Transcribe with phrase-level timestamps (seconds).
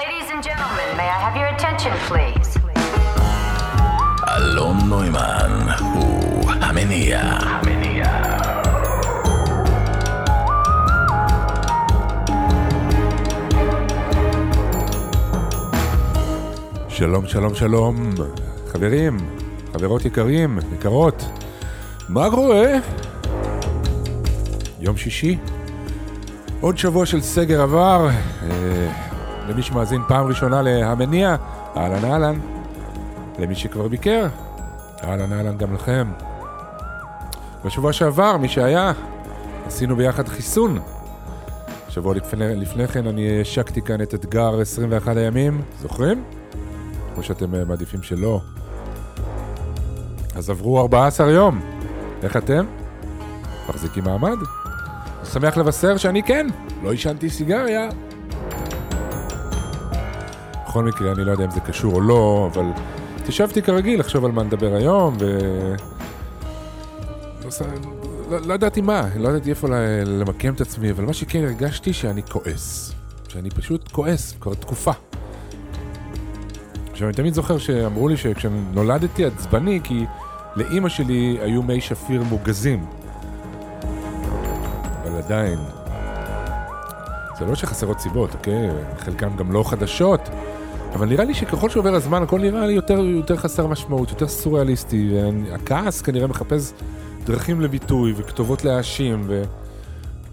[0.00, 2.58] Ladies and gentlemen, may I have your attention, please?
[4.28, 7.20] אלון נוימן הוא המניע.
[7.20, 8.04] המניע.
[16.88, 18.10] שלום, שלום, שלום,
[18.72, 19.16] חברים,
[19.72, 21.24] חברות יקרים, יקרות,
[22.08, 22.66] מה קורה?
[24.80, 25.38] יום שישי,
[26.60, 28.08] עוד שבוע של סגר עבר,
[28.42, 29.11] אה,
[29.48, 31.36] למי שמאזין פעם ראשונה להמניע,
[31.76, 32.38] אהלן אהלן,
[33.38, 34.28] למי שכבר ביקר,
[35.04, 36.12] אהלן אהלן גם לכם.
[37.64, 38.92] בשבוע שעבר, מי שהיה,
[39.66, 40.78] עשינו ביחד חיסון.
[41.88, 46.24] שבוע לפני, לפני כן אני השקתי כאן את אתגר 21 הימים, זוכרים?
[47.16, 48.40] או שאתם אה, מעדיפים שלא.
[50.34, 51.60] אז עברו 14 יום.
[52.22, 52.64] איך אתם?
[53.68, 54.36] מחזיקים מעמד?
[55.24, 56.46] שמח לבשר שאני כן,
[56.82, 57.88] לא עישנתי סיגריה.
[60.72, 62.64] בכל מקרה, אני לא יודע אם זה קשור או לא, אבל
[63.16, 65.38] התיישבתי כרגיל לחשוב על מה נדבר היום, ו...
[67.44, 67.66] לא,
[68.30, 69.68] לא, לא ידעתי מה, לא ידעתי איפה
[70.06, 72.92] למקם את עצמי, אבל מה שכן הרגשתי שאני כועס.
[73.28, 74.90] שאני פשוט כועס כבר תקופה.
[76.90, 80.06] עכשיו, אני תמיד זוכר שאמרו לי שכשנולדתי עצבני, כי
[80.56, 82.86] לאימא שלי היו מי שפיר מוגזים.
[85.02, 85.58] אבל עדיין,
[87.38, 88.68] זה לא שחסרות סיבות, אוקיי?
[88.98, 90.20] חלקם גם לא חדשות,
[90.94, 95.10] אבל נראה לי שככל שעובר הזמן, הכל נראה לי יותר, יותר חסר משמעות, יותר סוריאליסטי,
[95.50, 96.72] והכעס כנראה מחפש
[97.24, 99.42] דרכים לביטוי וכתובות להאשים, ו...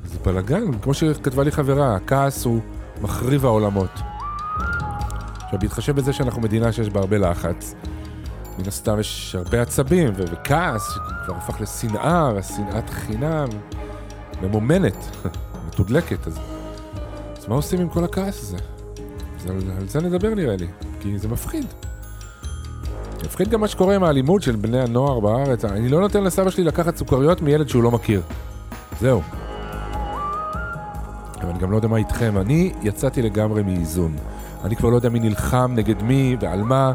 [0.05, 2.59] זה בלאגן, כמו שכתבה לי חברה, הכעס הוא
[3.01, 3.99] מחריב העולמות.
[5.43, 7.75] עכשיו, בהתחשב בזה שאנחנו מדינה שיש בה הרבה לחץ,
[8.59, 13.47] מן הסתם יש הרבה עצבים ו- וכעס, שכבר הפך לשנאה, והשנאת חינם,
[14.41, 15.25] ממומנת,
[15.67, 16.27] מתודלקת.
[16.27, 16.39] אז,
[17.37, 18.57] אז מה עושים עם כל הכעס הזה?
[19.47, 20.67] על זה נדבר נראה לי,
[20.99, 21.65] כי זה מפחיד.
[23.25, 25.65] מפחיד גם מה שקורה עם האלימות של בני הנוער בארץ.
[25.65, 28.21] אני לא נותן לסבא שלי לקחת סוכריות מילד שהוא לא מכיר.
[28.99, 29.21] זהו.
[31.41, 32.37] אבל אני גם לא יודע מה איתכם.
[32.37, 34.15] אני יצאתי לגמרי מאיזון.
[34.63, 36.93] אני כבר לא יודע מי נלחם נגד מי ועל מה.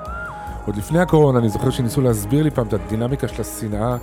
[0.67, 3.97] עוד לפני הקורונה אני זוכר שניסו להסביר לי פעם את הדינמיקה של השנאה.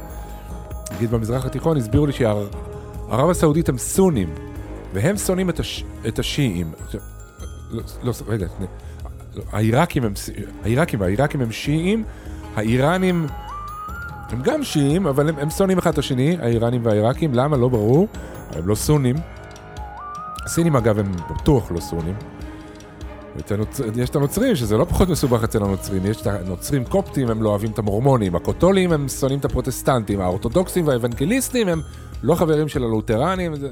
[0.96, 4.30] נגיד במזרח התיכון הסבירו לי שערב הסעודית הם סונים,
[4.94, 5.84] והם שונאים את, הש...
[6.08, 6.72] את השיעים.
[7.72, 8.48] לא, לא, רגע,
[9.52, 10.14] העיראקים הם,
[10.64, 12.04] העיראקים, העיראקים הם שיעים,
[12.56, 13.28] האיראנים
[14.30, 17.58] הם גם שיעים, אבל הם, הם שונאים אחד את השני, האיראנים והעיראקים, למה?
[17.58, 18.08] לא ברור,
[18.52, 19.16] הם לא סונים.
[20.46, 22.16] הסינים אגב הם בטוח לא סונים.
[23.50, 23.80] הנוצ...
[23.96, 27.50] יש את הנוצרים, שזה לא פחות מסובך אצל הנוצרים, יש את הנוצרים קופטים, הם לא
[27.50, 31.82] אוהבים את המורמונים, הקתולים הם שונאים את הפרוטסטנטים, האורתודוקסים והאבנגליסטים הם
[32.24, 33.70] לא חברים של הלותרנים, זה...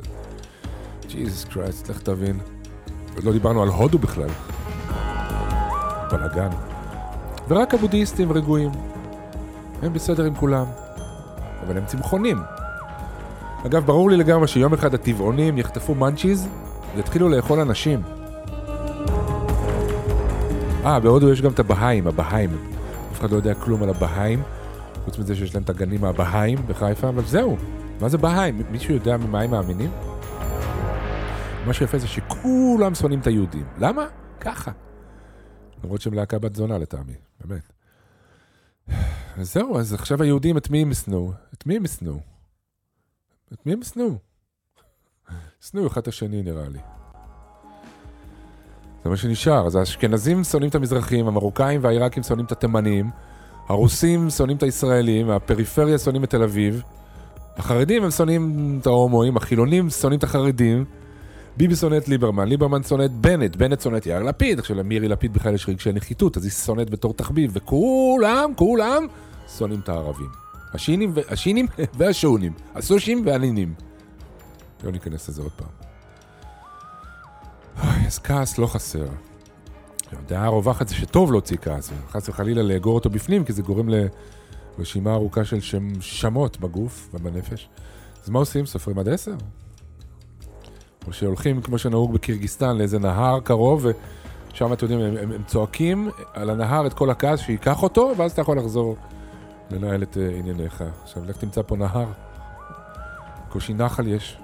[1.10, 2.40] ג'יזוס קרייסט, לך תבין.
[3.20, 4.30] עוד לא דיברנו על הודו בכלל.
[6.12, 6.50] בלאגן.
[7.48, 8.72] ורק הבודהיסטים רגועים.
[9.82, 10.66] הם בסדר עם כולם.
[11.66, 12.38] אבל הם צמחונים.
[13.66, 16.48] אגב, ברור לי לגמרי שיום אחד הטבעונים יחטפו מאנצ'יז
[16.96, 18.02] ויתחילו לאכול אנשים.
[20.86, 22.50] אה, בהודו יש גם את הבהאים, הבהאים.
[23.12, 24.42] אף אחד לא יודע כלום על הבהאים,
[25.06, 27.58] חוץ מזה שיש להם את הגנים מהבהאים בחיפה, אבל זהו.
[28.02, 28.62] מה זה בהאים?
[28.72, 29.90] מישהו יודע ממה הם מאמינים?
[31.66, 33.66] מה שיפה זה שכולם שונאים את היהודים.
[33.78, 34.08] למה?
[34.40, 34.72] ככה.
[35.84, 37.14] למרות שהם להקה בת זונה לטעמי,
[37.46, 37.74] באמת.
[39.38, 41.32] אז זהו, אז עכשיו היהודים את מי הם ישנאו?
[41.54, 42.20] את מי הם ישנאו?
[43.54, 44.16] את מי הם ישנאו?
[45.64, 46.80] ישנאו אחד את השני נראה לי.
[49.04, 49.68] זה מה שנשאר.
[49.68, 53.10] אז האשכנזים שונאים את המזרחים, המרוקאים והעיראקים שונאים את התימנים,
[53.68, 56.84] הרוסים שונאים את הישראלים, הפריפריה שונאים את תל אביב,
[57.58, 60.86] החרדים הם שונאים את ההומואים, החילונים שונאים את החרדים,
[61.60, 65.08] ביבי שונא את ליברמן, ליברמן שונא את בנט, בנט שונא את יאיר לפיד, עכשיו למירי
[65.08, 69.08] לפיד בכלל יש רגשי נחיתות, אז היא שונאת בתור תחביב, וכולם, כולם
[69.58, 70.30] שונאים את הערבים.
[70.74, 73.74] השינים, ו- השינים והשונים, הסושים והנינים.
[74.84, 75.68] לא ניכנס לזה עוד פעם.
[77.84, 79.08] אוי, אז כעס לא חסר.
[80.12, 83.90] הדעה הרווחת זה שטוב להוציא כעס, וחס וחלילה לאגור אותו בפנים, כי זה גורם
[84.78, 85.60] לרשימה ארוכה של
[86.00, 87.70] שמות בגוף ובנפש.
[88.24, 88.66] אז מה עושים?
[88.66, 89.34] סופרים עד עשר?
[91.08, 96.10] או שהולכים, כמו שנהוג בקירגיסטן, לאיזה נהר קרוב, ושם, אתם יודעים, הם, הם, הם צועקים
[96.34, 98.96] על הנהר את כל הכעס, שייקח אותו, ואז אתה יכול לחזור
[99.72, 100.84] לנהל את uh, ענייניך.
[101.04, 102.06] עכשיו, לך תמצא פה נהר.
[103.50, 104.38] קושי נחל יש.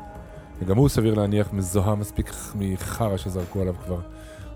[0.60, 4.00] וגם הוא סביר להניח מזוהם מספיק מחרא שזרקו עליו כבר.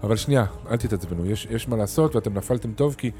[0.03, 3.11] אבל שנייה, אל תתעצבנו, יש, יש מה לעשות ואתם נפלתם טוב כי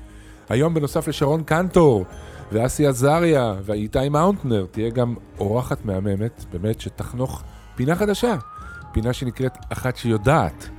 [0.49, 2.05] היום בנוסף לשרון קנטור
[2.51, 7.43] ואסי עזריה ואיתי מאונטנר תהיה גם אורחת מהממת, באמת, שתחנוך
[7.75, 8.35] פינה חדשה.
[8.91, 10.69] פינה שנקראת אחת שיודעת.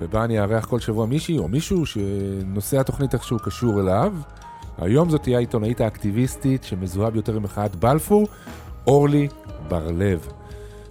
[0.00, 4.14] ובה אני אארח כל שבוע מישהי או מישהו שנושא התוכנית איכשהו קשור אליו.
[4.78, 8.28] היום זאת תהיה העיתונאית האקטיביסטית שמזוהה ביותר עם מחאת בלפור,
[8.86, 9.28] אורלי
[9.68, 10.26] בר-לב,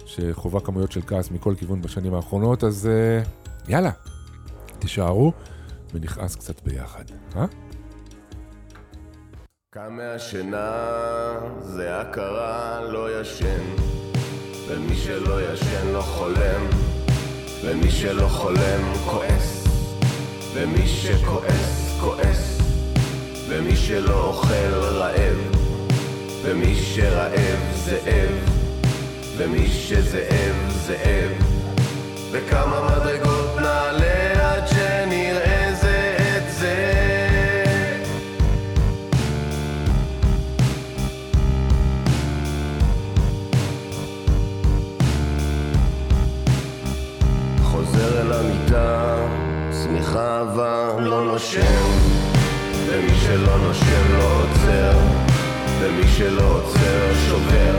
[0.06, 3.90] שחווה כמויות של כעס מכל כיוון בשנים האחרונות, אז uh, יאללה,
[4.78, 5.32] תישארו
[5.94, 7.04] ונכעס קצת ביחד,
[7.36, 7.46] אה?
[9.70, 10.70] קם מהשינה,
[11.60, 13.62] זה הכרה, לא ישן.
[14.70, 16.66] ומי שלא ישן לא חולם,
[17.62, 19.64] ומי שלא חולם כועס.
[20.54, 22.58] ומי שכועס, כועס.
[23.48, 25.38] ומי שלא אוכל רעב,
[26.42, 28.32] ומי שרעב זאב,
[29.36, 30.56] ומי שזאב
[30.86, 31.32] זאב.
[32.30, 33.39] וכמה מדרגות
[51.40, 51.90] נושם.
[52.86, 54.98] ומי שלא נושם לא עוצר,
[55.80, 57.78] ומי שלא עוצר שובר,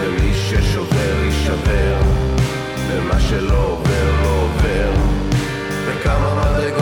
[0.00, 1.96] ומי ששובר יישבר,
[2.88, 4.92] ומה שלא עובר לא עובר.
[5.86, 6.81] וכמה מדרגות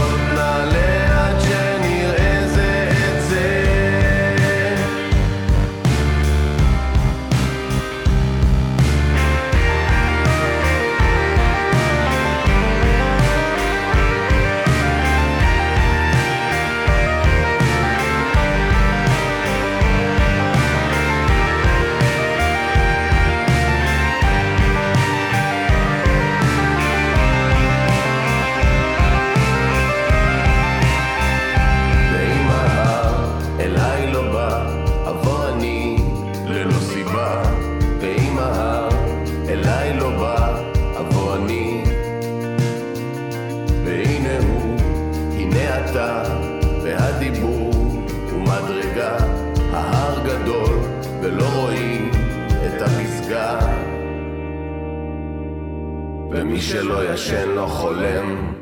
[56.70, 58.52] שלא ישן לא חולם,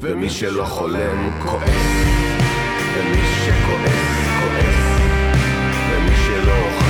[0.00, 2.02] ומי שלא חולם כועס.
[2.94, 5.00] ומי שכועס, כועס,
[5.90, 6.81] ומי שלא אוכל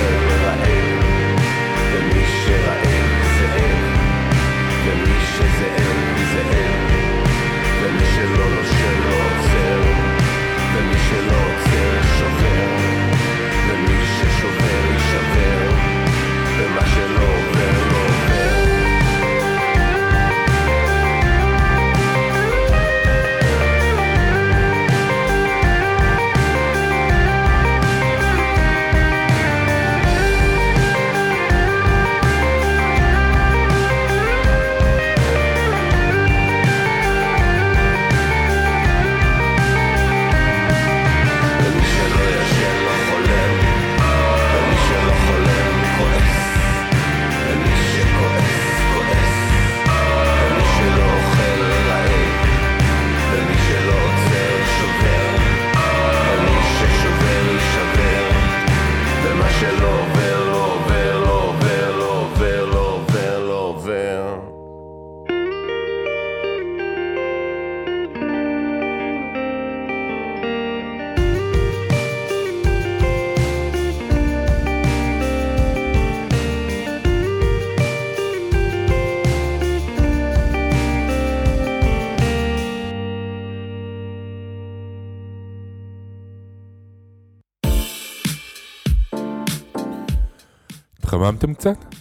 [91.52, 91.94] התחממתם קצת?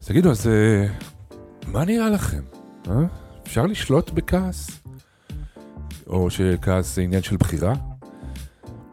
[0.00, 0.86] אז תגידו, אז אה,
[1.66, 2.42] מה נראה לכם?
[2.90, 2.94] אה?
[3.42, 4.82] אפשר לשלוט בכעס?
[6.06, 7.74] או שכעס זה עניין של בחירה?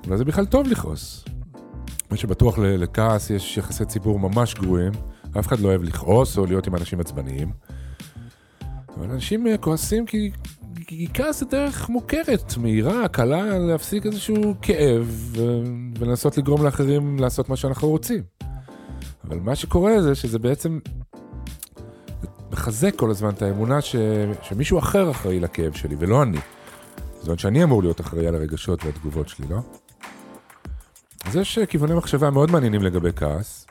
[0.06, 1.26] אולי זה בכלל טוב לכעוס.
[2.12, 4.92] מה שבטוח לכעס יש יחסי ציבור ממש גרועים,
[5.40, 7.52] אף אחד לא אוהב לכעוס או להיות עם אנשים עצבניים.
[8.98, 10.32] אבל אנשים אה, כועסים כי,
[10.88, 15.64] כי כעס זה דרך מוכרת, מהירה, קלה, להפסיק איזשהו כאב ו-
[16.00, 18.33] ולנסות לגרום לאחרים לעשות מה שאנחנו רוצים.
[19.34, 20.80] אבל מה שקורה זה שזה בעצם
[22.52, 23.96] מחזק כל הזמן את האמונה ש...
[24.42, 26.38] שמישהו אחר אחראי לכאב שלי ולא אני.
[27.18, 29.58] זאת אומרת שאני אמור להיות אחראי על הרגשות והתגובות שלי, לא?
[31.26, 33.68] אז יש אה, כיווני מחשבה מאוד מעניינים לגבי כעס.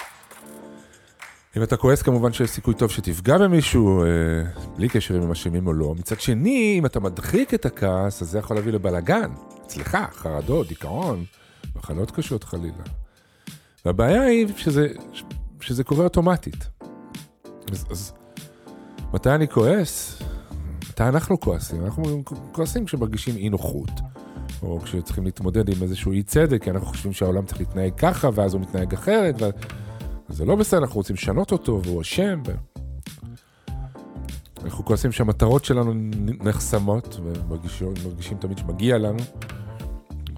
[1.56, 4.08] אם אתה כועס כמובן שיש סיכוי טוב שתפגע במישהו, אה,
[4.76, 5.94] בלי קשר אם הם אשמים או לא.
[5.98, 9.30] מצד שני, אם אתה מדחיק את הכעס, אז זה יכול להביא לבלאגן.
[9.66, 11.24] אצלך, חרדות, דיכאון,
[11.76, 12.84] מחלות קשות חלילה.
[13.84, 14.88] והבעיה היא שזה,
[15.62, 16.68] שזה קורה אוטומטית.
[17.72, 18.12] אז, אז
[19.12, 20.22] מתי אני כועס?
[20.90, 21.84] מתי אנחנו כועסים?
[21.84, 23.90] אנחנו כועסים כשמרגישים אי נוחות,
[24.62, 28.54] או כשצריכים להתמודד עם איזשהו אי צדק, כי אנחנו חושבים שהעולם צריך להתנהג ככה, ואז
[28.54, 29.34] הוא מתנהג אחרת,
[30.30, 32.42] וזה לא בסדר, אנחנו רוצים לשנות אותו, והוא אשם.
[32.46, 32.52] ו...
[34.64, 35.92] אנחנו כועסים שהמטרות שלנו
[36.44, 39.22] נחסמות, ומרגישים תמיד שמגיע לנו.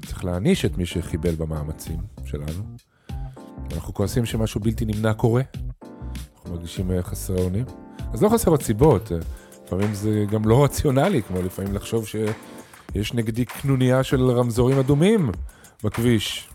[0.06, 2.64] צריך להעניש את מי שחיבל במאמצים שלנו.
[3.72, 5.42] אנחנו כועסים שמשהו בלתי נמנע קורה.
[6.34, 7.64] אנחנו מרגישים אה, חסרי אונים.
[8.12, 9.18] אז לא חסרות סיבות, אה,
[9.64, 15.30] לפעמים זה גם לא רציונלי, כמו לפעמים לחשוב שיש נגדי קנוניה של רמזורים אדומים
[15.84, 16.48] בכביש.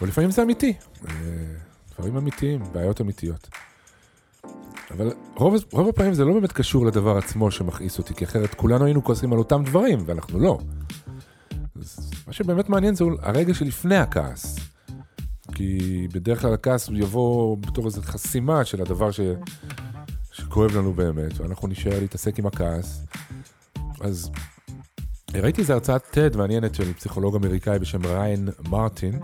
[0.00, 0.74] אבל לפעמים זה אמיתי,
[1.08, 1.12] אה,
[1.98, 3.48] דברים אמיתיים, בעיות אמיתיות.
[4.90, 8.84] אבל רוב, רוב הפעמים זה לא באמת קשור לדבר עצמו שמכעיס אותי, כי אחרת כולנו
[8.84, 10.58] היינו כועסים על אותם דברים, ואנחנו לא.
[11.80, 14.71] אז מה שבאמת מעניין זה הרגע שלפני הכעס.
[15.54, 19.20] כי בדרך כלל הכעס יבוא בתור איזו חסימה של הדבר ש...
[20.32, 23.04] שכואב לנו באמת, ואנחנו נשאר להתעסק עם הכעס.
[24.00, 24.30] אז
[25.34, 29.20] ראיתי איזו הרצאת TED מעניינת של פסיכולוג אמריקאי בשם ריין מרטין,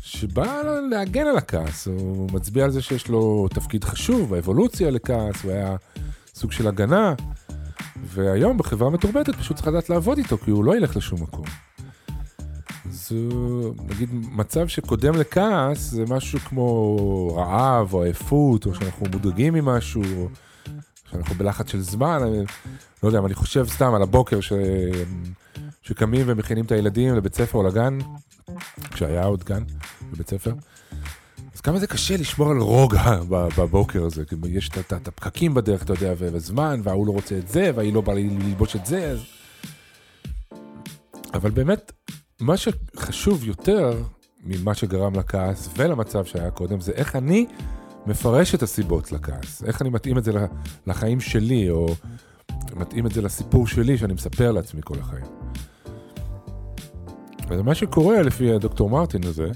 [0.00, 5.52] שבא להגן על הכעס, הוא מצביע על זה שיש לו תפקיד חשוב באבולוציה לכעס, הוא
[5.52, 5.76] היה
[6.34, 7.14] סוג של הגנה,
[8.04, 11.44] והיום בחברה מתורבתת פשוט צריך לדעת לעבוד איתו, כי הוא לא ילך לשום מקום.
[13.10, 13.16] אז
[13.88, 20.28] נגיד מצב שקודם לכעס זה משהו כמו רעב או עייפות, או שאנחנו מודאגים ממשהו, או
[21.10, 22.44] שאנחנו בלחץ של זמן, אני
[23.02, 24.52] לא יודע, אני חושב סתם על הבוקר ש...
[25.82, 27.98] שקמים ומכינים את הילדים לבית ספר או לגן,
[28.90, 29.62] כשהיה עוד גן
[30.12, 30.52] בבית ספר.
[31.54, 35.92] אז כמה זה קשה לשמור על רוגע בבוקר הזה, כי יש את הפקקים בדרך, אתה
[35.92, 39.18] יודע, וזמן, וההוא לא רוצה את זה, והיא לא באה ללבוש את זה, אז...
[41.34, 41.92] אבל באמת,
[42.40, 44.02] מה שחשוב יותר
[44.44, 47.46] ממה שגרם לכעס ולמצב שהיה קודם, זה איך אני
[48.06, 50.32] מפרש את הסיבות לכעס, איך אני מתאים את זה
[50.86, 51.94] לחיים שלי, או
[52.76, 55.24] מתאים את זה לסיפור שלי שאני מספר לעצמי כל החיים.
[57.48, 59.50] ומה שקורה לפי דוקטור מרטין הזה,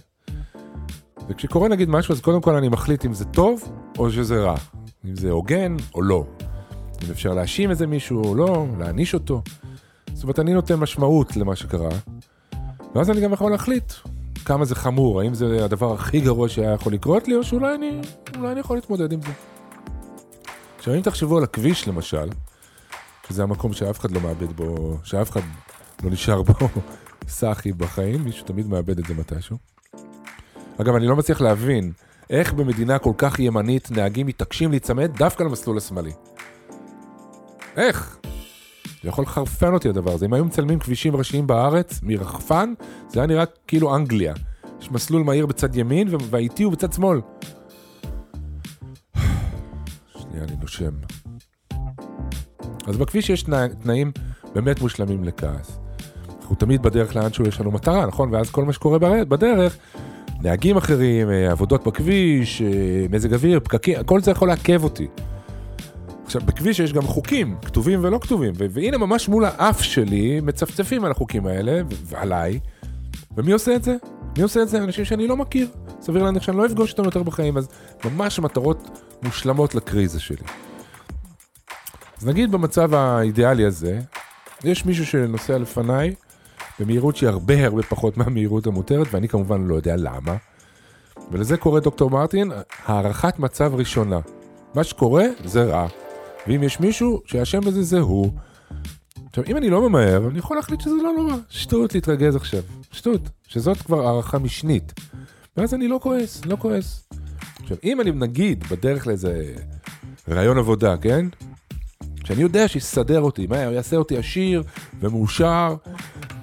[1.29, 4.57] וכשקורה נגיד משהו, אז קודם כל אני מחליט אם זה טוב או שזה רע.
[5.05, 6.27] אם זה הוגן או לא.
[7.05, 9.43] אם אפשר להאשים איזה מישהו או לא, להעניש אותו.
[10.15, 11.89] זאת אומרת, אני נותן משמעות למה שקרה,
[12.95, 13.93] ואז אני גם יכול להחליט
[14.45, 18.01] כמה זה חמור, האם זה הדבר הכי גרוע שהיה יכול לקרות לי, או שאולי אני,
[18.35, 19.33] אני יכול להתמודד עם זה.
[20.79, 22.29] עכשיו, אם תחשבו על הכביש למשל,
[23.29, 25.41] שזה המקום שאף אחד לא מאבד בו, שאף אחד
[26.05, 26.55] לא נשאר בו
[27.29, 29.57] סאחי בחיים, מישהו תמיד מאבד את זה מתישהו.
[30.81, 31.93] אגב, אני לא מצליח להבין
[32.31, 36.13] איך במדינה כל כך ימנית נהגים מתעקשים להיצמד דווקא למסלול השמאלי.
[37.77, 38.19] איך?
[39.03, 40.27] זה יכול לחרפן אותי הדבר הזה.
[40.27, 42.75] אם היו מצלמים כבישים ראשיים בארץ, מרחפן,
[43.09, 44.35] זה היה נראה כאילו אנגליה.
[44.81, 47.21] יש מסלול מהיר בצד ימין והאיטי הוא בצד שמאל.
[50.21, 50.91] שנייה, אני נושם.
[52.87, 54.13] אז בכביש יש תנא, תנאים
[54.55, 55.79] באמת מושלמים לכעס.
[56.41, 58.35] אנחנו תמיד בדרך לאנשהו יש לנו מטרה, נכון?
[58.35, 59.77] ואז כל מה שקורה בדרך,
[60.41, 62.69] נהגים אחרים, אה, עבודות בכביש, אה,
[63.11, 65.07] מזג אוויר, פקקים, כל זה יכול לעכב אותי.
[66.37, 71.11] עכשיו, בכביש יש גם חוקים, כתובים ולא כתובים, והנה ממש מול האף שלי מצפצפים על
[71.11, 72.61] החוקים האלה, ועליי,
[73.37, 73.97] ומי עושה את זה?
[74.37, 74.79] מי עושה את זה?
[74.79, 75.69] אנשים שאני לא מכיר.
[76.01, 77.69] סביר להניח שאני לא אפגוש אותם יותר בחיים, אז
[78.05, 80.47] ממש מטרות מושלמות לקריזה שלי.
[82.19, 84.01] אז נגיד במצב האידיאלי הזה,
[84.65, 86.15] יש מישהו שנוסע לפניי
[86.81, 90.37] במהירות שהיא הרבה הרבה פחות מהמהירות המותרת, ואני כמובן לא יודע למה.
[91.31, 92.53] ולזה קורא דוקטור מרטין,
[92.87, 94.21] הערכת מצב ראשונה.
[94.75, 95.87] מה שקורה זה רע.
[96.47, 98.33] ואם יש מישהו שאשם בזה זה הוא.
[99.29, 101.35] עכשיו, אם אני לא ממהר, אני יכול להחליט שזה לא נורא.
[101.49, 102.63] שטות להתרגז עכשיו.
[102.93, 103.29] שטות.
[103.49, 104.93] שזאת כבר הערכה משנית.
[105.57, 107.09] ואז אני לא כועס, לא כועס.
[107.63, 109.55] עכשיו, אם אני נגיד בדרך לאיזה
[110.29, 111.27] רעיון עבודה, כן?
[112.25, 114.63] שאני יודע שיסדר אותי, מה, הוא יעשה אותי עשיר
[115.01, 115.75] ומאושר,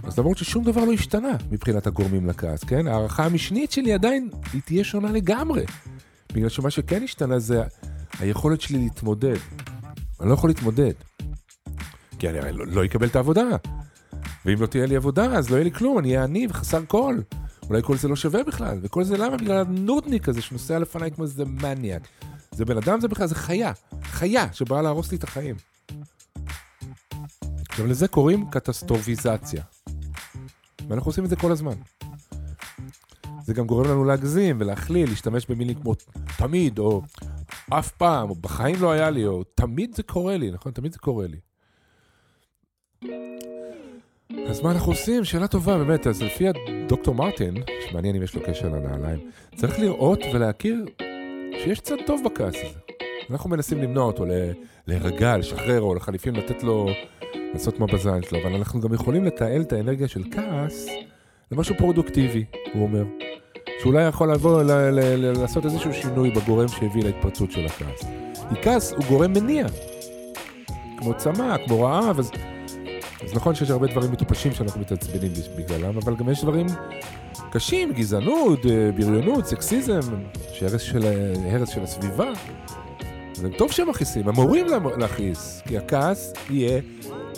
[0.04, 2.88] אז למרות ששום דבר לא השתנה מבחינת הגורמים לכעס, כן?
[2.88, 5.64] הערכה המשנית שלי עדיין, היא תהיה שונה לגמרי.
[6.34, 7.64] בגלל שמה שכן השתנה זה
[8.20, 9.38] היכולת שלי להתמודד.
[10.22, 10.94] אני לא יכול להתמודד.
[12.20, 13.44] כי אני לא, לא אקבל את העבודה.
[14.46, 17.24] ואם לא תהיה לי עבודה, אז לא יהיה לי כלום, אני אהיה עני וחסר כל.
[17.70, 18.80] אולי כל זה לא שווה בכלל.
[18.82, 19.38] וכל זה למה?
[19.38, 22.08] בגלל הנודניק הזה שנוסע לפניי כמו איזה מניאק.
[22.52, 23.72] זה בן אדם, זה בכלל, זה חיה.
[24.04, 25.56] חיה שבאה להרוס לי את החיים.
[27.70, 29.64] עכשיו לזה קוראים קטסטרופיזציה.
[30.88, 31.76] ואנחנו עושים את זה כל הזמן.
[33.46, 35.94] זה גם גורם לנו להגזים ולהכליל, להשתמש במילים כמו
[36.38, 37.02] תמיד, או
[37.70, 40.72] אף פעם, בחיים לא היה לי, או תמיד זה קורה לי, נכון?
[40.72, 41.38] תמיד זה קורה לי.
[44.48, 45.26] אז מה אנחנו עושים?
[45.26, 46.08] שאלה טובה, באמת.
[46.08, 47.56] אז לפי הדוקטור מרטין,
[47.90, 49.20] שמעניין אם יש לו קשר לנעליים,
[49.56, 50.86] צריך לראות ולהכיר
[51.64, 52.80] שיש צד טוב בכעס הזה.
[53.30, 54.26] אנחנו מנסים למנוע אותו,
[54.88, 56.90] להירגע, לשחרר, או לחליפין לתת לו,
[57.54, 60.88] לעשות מה בזין שלו, אבל אנחנו גם יכולים לתעל את האנרגיה של כעס
[61.52, 63.04] למשהו פרודוקטיבי, הוא אומר.
[63.82, 64.64] שאולי יכול לבוא,
[65.18, 68.00] לעשות איזשהו שינוי בגורם שהביא להתפרצות של הכעס.
[68.50, 69.66] כי כעס הוא גורם מניע.
[70.98, 72.32] כמו צמא, כמו רעב, אז,
[73.24, 76.66] אז נכון שיש הרבה דברים מטופשים שאנחנו מתעצבנים בגללם, אבל גם יש דברים
[77.52, 80.00] קשים, גזענות, אה, בריונות, סקסיזם,
[80.54, 81.02] הרס של,
[81.52, 82.32] הרס של הסביבה.
[83.34, 86.82] זה טוב שהם מכעיסים, הם אמורים לה- להכעיס, כי הכעס יהיה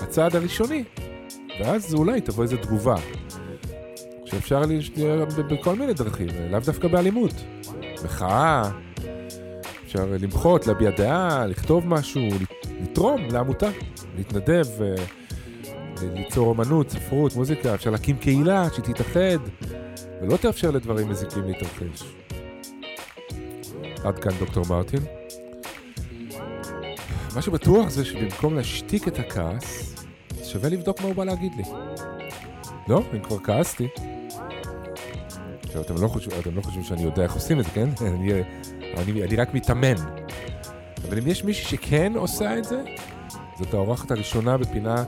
[0.01, 0.83] הצעד הראשוני,
[1.59, 2.95] ואז אולי תבוא איזו תגובה.
[4.31, 7.33] שאפשר להשתתף בכל מיני דרכים, לאו דווקא באלימות.
[8.03, 8.71] מחאה,
[9.85, 12.21] אפשר למחות, להביע דעה, לכתוב משהו,
[12.81, 13.69] לתרום לעמותה,
[14.17, 14.95] להתנדב, אה,
[16.01, 19.39] ליצור אומנות, ספרות, מוזיקה, אפשר להקים קהילה שתתאחד,
[20.21, 22.03] ולא תאפשר לדברים מזיקים להתרחש.
[24.03, 25.03] עד כאן דוקטור מרטין.
[27.35, 29.95] מה שבטוח זה שבמקום להשתיק את הכעס,
[30.43, 31.63] שווה לבדוק מה הוא בא להגיד לי.
[32.87, 33.87] לא, אם כבר כעסתי.
[35.71, 37.89] עכשיו, אתם לא, חושב, אתם לא חושבים שאני יודע איך עושים את זה, כן?
[38.15, 38.33] אני,
[38.97, 39.93] אני, אני רק מתאמן.
[41.07, 42.83] אבל אם יש מישהי שכן עושה את זה,
[43.59, 45.03] זאת האורחת הראשונה בפינה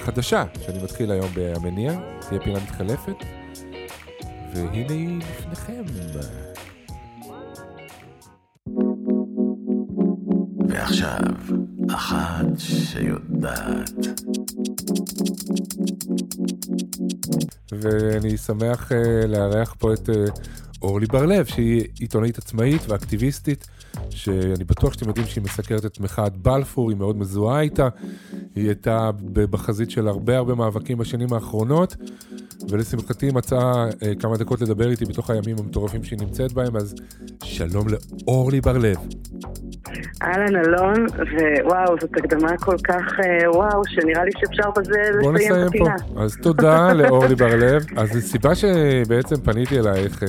[0.00, 1.92] חדשה שאני מתחיל היום במניע,
[2.28, 3.16] תהיה פינה מתחלפת,
[4.54, 5.82] והנה היא לפניכם.
[10.68, 11.18] ועכשיו,
[11.90, 13.90] אחת שיודעת.
[17.72, 20.12] ואני שמח uh, לארח פה את uh,
[20.82, 23.66] אורלי בר-לב, שהיא עיתונאית עצמאית ואקטיביסטית,
[24.10, 27.88] שאני בטוח שאתם יודעים שהיא מסקרת את מחאת בלפור, היא מאוד מזוהה איתה.
[28.54, 31.96] היא הייתה בחזית של הרבה הרבה מאבקים בשנים האחרונות,
[32.68, 36.94] ולשמחתי מצאה uh, כמה דקות לדבר איתי בתוך הימים המטורפים שהיא נמצאת בהם, אז
[37.44, 38.96] שלום לאורלי בר-לב.
[40.22, 41.06] אהלן אלון,
[41.64, 45.66] ווואו, זאת הקדמה כל כך אה, וואו, שנראה לי שאפשר בזה לסיים את פה.
[45.66, 45.94] הפינה.
[46.24, 47.84] אז תודה לאורלי בר-לב.
[47.96, 50.28] אז הסיבה שבעצם פניתי אלייך, אה,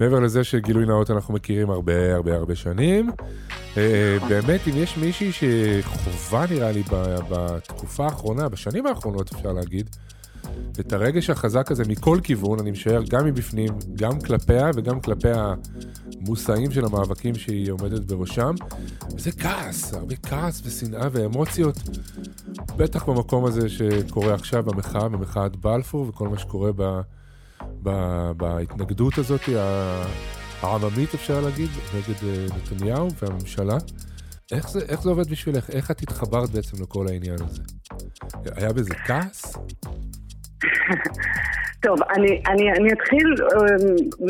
[0.00, 3.10] מעבר לזה שגילוי נאות אנחנו מכירים הרבה הרבה הרבה שנים,
[3.76, 6.82] אה, באמת אם יש מישהי שחובה נראה לי
[7.30, 9.96] בתקופה האחרונה, בשנים האחרונות אפשר להגיד,
[10.80, 15.28] את הרגש החזק הזה מכל כיוון, אני משער גם מבפנים, גם כלפיה וגם כלפי
[16.20, 18.54] המושאים של המאבקים שהיא עומדת בראשם.
[19.16, 21.76] וזה כעס, הרבה כעס ושנאה ואמוציות.
[22.76, 27.00] בטח במקום הזה שקורה עכשיו במחאה, במחאת בלפור, וכל מה שקורה ב,
[27.82, 27.90] ב,
[28.36, 29.40] בהתנגדות הזאת,
[30.62, 33.78] העממית אפשר להגיד, נגד אה, נתניהו והממשלה.
[34.52, 35.70] איך זה, איך זה עובד בשבילך?
[35.70, 37.62] איך את התחברת בעצם לכל העניין הזה?
[38.56, 39.56] היה בזה כעס?
[41.82, 43.58] טוב, אני, אני, אני אתחיל אה,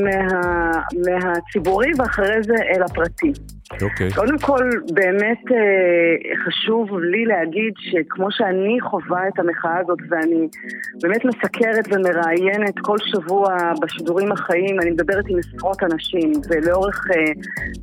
[0.02, 0.70] מה,
[1.06, 3.32] מהציבורי ואחרי זה אל הפרטי.
[3.82, 4.12] אוקיי.
[4.12, 10.48] קודם כל, באמת אה, חשוב לי להגיד שכמו שאני חווה את המחאה הזאת ואני
[11.02, 17.32] באמת מסקרת ומראיינת כל שבוע בשידורים החיים, אני מדברת עם עשרות אנשים ולאורך, אה,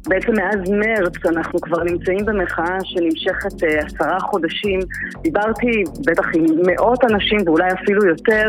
[0.08, 4.80] בעצם מאז מרץ אנחנו כבר נמצאים במחאה שנמשכת אה, עשרה חודשים.
[5.22, 8.46] דיברתי בטח עם מאות אנשים ואולי אפילו יותר.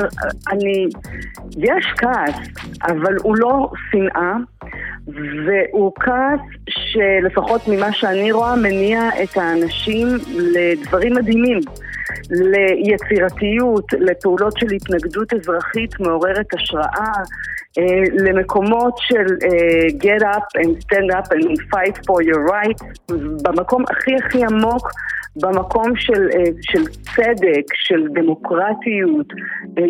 [0.51, 0.87] אני,
[1.59, 2.49] יש כעס,
[2.83, 4.58] אבל הוא לא שנאה.
[5.47, 11.61] והוא כעס שלפחות ממה שאני רואה מניע את האנשים לדברים מדהימים,
[12.31, 17.13] ליצירתיות, לפעולות של התנגדות אזרחית מעוררת השראה,
[17.79, 17.85] אה,
[18.25, 22.85] למקומות של אה, get up and stand up and fight for your right,
[23.43, 24.89] במקום הכי הכי עמוק
[25.37, 29.27] במקום של, אה, של צדק, של דמוקרטיות,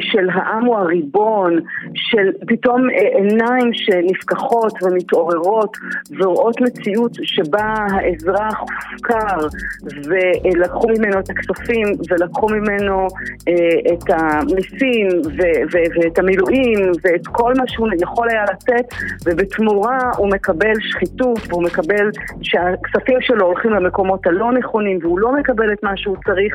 [0.00, 1.58] של העם הוא הריבון,
[1.94, 5.76] של פתאום עיניים שנפקחות ומתעוררות
[6.18, 9.46] ורואות מציאות שבה האזרח הופקר
[10.08, 13.06] ולקחו ממנו את הכספים ולקחו ממנו
[13.48, 13.54] אה,
[13.92, 18.94] את המיסים ו- ו- ואת המילואים ואת כל מה שהוא יכול היה לתת
[19.26, 22.10] ובתמורה הוא מקבל שחיתות והוא מקבל
[22.42, 26.54] שהכספים שלו הולכים למקומות הלא נכונים והוא לא מקבל את מה שהוא צריך.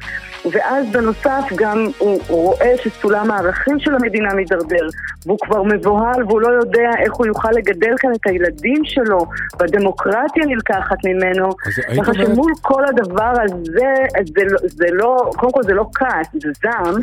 [0.51, 4.87] ואז בנוסף גם הוא, הוא רואה שסולם הערכים של המדינה מידרדר
[5.25, 9.19] והוא כבר מבוהל והוא לא יודע איך הוא יוכל לגדל כאן את הילדים שלו.
[9.59, 11.49] והדמוקרטיה נלקחת ממנו.
[11.97, 13.93] ככה שמול כל הדבר הזה
[14.35, 16.95] זה, לא- זה לא, קודם כל זה לא כעס, זה זעם.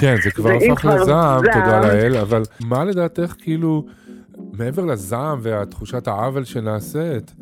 [0.00, 3.86] כן, זה כבר הפך לזעם, תודה לאל, אבל מה לדעתך, כאילו,
[4.52, 7.34] מעבר לזעם והתחושת העוול שנעשית,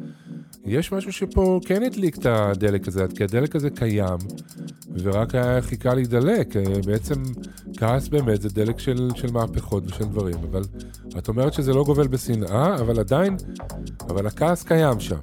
[0.66, 4.18] יש משהו שפה כן הדליק את הדלק הזה, כי הדלק הזה קיים,
[5.02, 6.56] ורק היה חיכה להידלק.
[6.56, 7.14] אה, בעצם
[7.76, 10.62] כעס באמת זה דלק של, של מהפכות ושל דברים, אבל
[11.18, 13.36] את אומרת שזה לא גובל בשנאה, אבל עדיין,
[14.08, 15.16] אבל הכעס קיים שם.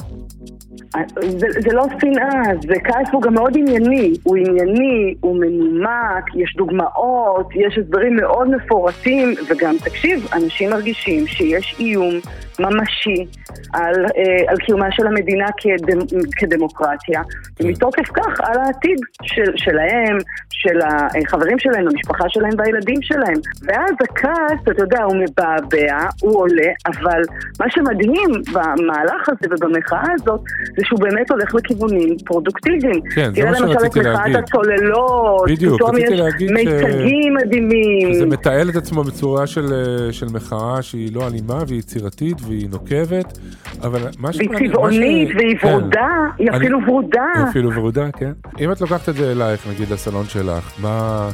[1.22, 6.56] זה, זה לא שנאה, זה כעס הוא גם מאוד ענייני, הוא ענייני, הוא מנומק, יש
[6.58, 12.20] דוגמאות, יש הסברים מאוד מפורטים, וגם, תקשיב, אנשים מרגישים שיש איום
[12.60, 13.26] ממשי
[13.74, 16.00] על, אה, על קיומה של המדינה כדמ,
[16.38, 17.22] כדמוקרטיה,
[17.60, 20.18] ומתוקף כך על העתיד של, שלהם,
[20.62, 20.80] של
[21.28, 23.38] החברים שלהם, המשפחה שלהם והילדים שלהם.
[23.68, 27.22] ואז הכעס, אתה יודע, הוא מבעבע, הוא עולה, אבל
[27.60, 30.42] מה שמדהים במהלך הזה ובמחאה הזאת,
[30.78, 33.02] זה שהוא באמת הולך לכיוונים פרודוקטיביים.
[33.16, 34.36] כן, זה תראה מה למשל את שרציתי מחאת להגיד.
[34.36, 38.14] הצוללות, בדיוק, פתאום רציתי יש להגיד ש- מיצגים מדהימים.
[38.14, 42.70] זה מתעל את עצמו בצורה של, אה, של מחאה שהיא לא אלימה והיא יצירתית והיא
[42.72, 43.38] נוקבת,
[43.84, 45.68] אבל מה והיא שמעניין- מה צבעונית ש- והיא כן.
[45.68, 46.08] ורודה,
[46.40, 47.24] היא אני- אפילו ורודה.
[47.36, 48.32] היא אפילו ורודה, כן.
[48.60, 51.30] אם את לוקחת את זה אלייך, נגיד, לסלון שלך, מה,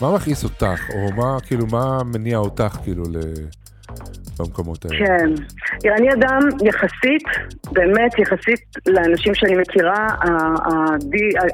[0.00, 3.16] מה מכעיס אותך, או מה, כאילו, מה מניע אותך, כאילו, ל...
[4.38, 5.06] במקומות האלה?
[5.06, 5.30] כן.
[5.96, 7.22] אני אדם יחסית,
[7.72, 10.06] באמת יחסית לאנשים שאני מכירה,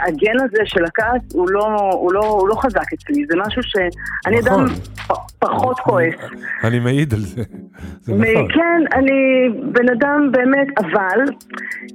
[0.06, 4.40] הגן הזה של הכעס הוא לא, הוא, לא, הוא לא חזק אצלי, זה משהו שאני
[4.40, 4.60] נכון.
[4.60, 4.74] אדם
[5.38, 6.14] פחות כועס.
[6.64, 7.42] אני מעיד על זה,
[8.00, 8.48] זה נכון.
[8.54, 11.20] כן, אני בן אדם באמת, אבל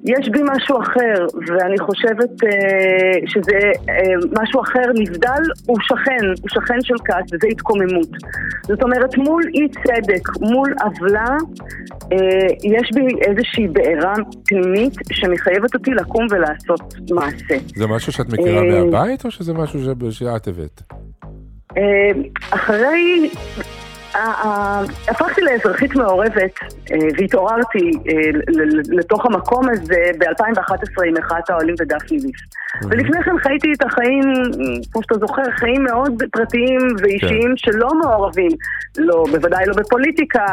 [0.06, 6.50] יש בי משהו אחר, ואני חושבת אה, שזה אה, משהו אחר נבדל, הוא שכן, הוא
[6.50, 8.10] שכן של כעס, וזה התקוממות.
[8.64, 11.38] זאת אומרת, מול אי צדק, מול עוולה,
[12.12, 12.18] אה,
[12.64, 14.14] יש בי איזושהי בעירה
[14.46, 17.58] פנימית שמחייבת אותי לקום ולעשות מעשה.
[17.76, 19.80] זה משהו שאת מכירה אה, מהבית, או שזה משהו
[20.12, 20.82] שאת הבאת?
[21.78, 22.12] אה,
[22.52, 23.30] אחרי...
[25.08, 26.60] הפכתי לאזרחית מעורבת
[26.92, 28.30] אה, והתעוררתי אה,
[28.90, 32.36] לתוך המקום הזה ב-2011 עם מחאת האוהלים ודפני ליף.
[32.90, 34.24] ולפני כן חייתי את החיים,
[34.92, 38.52] כמו שאתה זוכר, חיים מאוד פרטיים ואישיים שלא מעורבים,
[38.98, 40.46] לא, בוודאי לא בפוליטיקה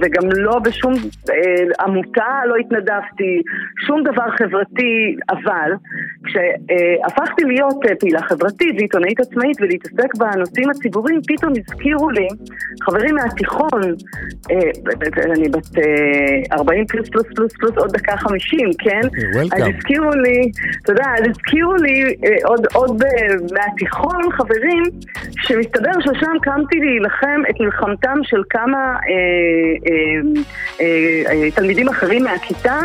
[0.00, 0.92] וגם לא בשום
[1.30, 3.42] אה, עמותה לא התנדבתי,
[3.86, 5.72] שום דבר חברתי, אבל
[6.24, 12.28] כשהפכתי להיות פעילה חברתית ועיתונאית עצמאית ולהתעסק בנושאים הציבוריים, פתאום הזכירו לי
[12.94, 13.82] חברים מהתיכון,
[14.50, 14.56] אה,
[15.34, 19.00] אני בת אה, 40 פלוס פלוס פלוס פלוס עוד דקה 50, כן?
[19.00, 19.56] Welcome.
[19.56, 20.50] אז הזכירו לי,
[20.82, 23.02] אתה יודע, אז הזכירו לי אה, עוד, עוד
[23.52, 24.82] מהתיכון חברים,
[25.40, 29.14] שמסתבר ששם קמתי להילחם את מלחמתם של כמה אה,
[29.86, 30.40] אה,
[30.80, 32.80] אה, אה, תלמידים אחרים מהכיתה,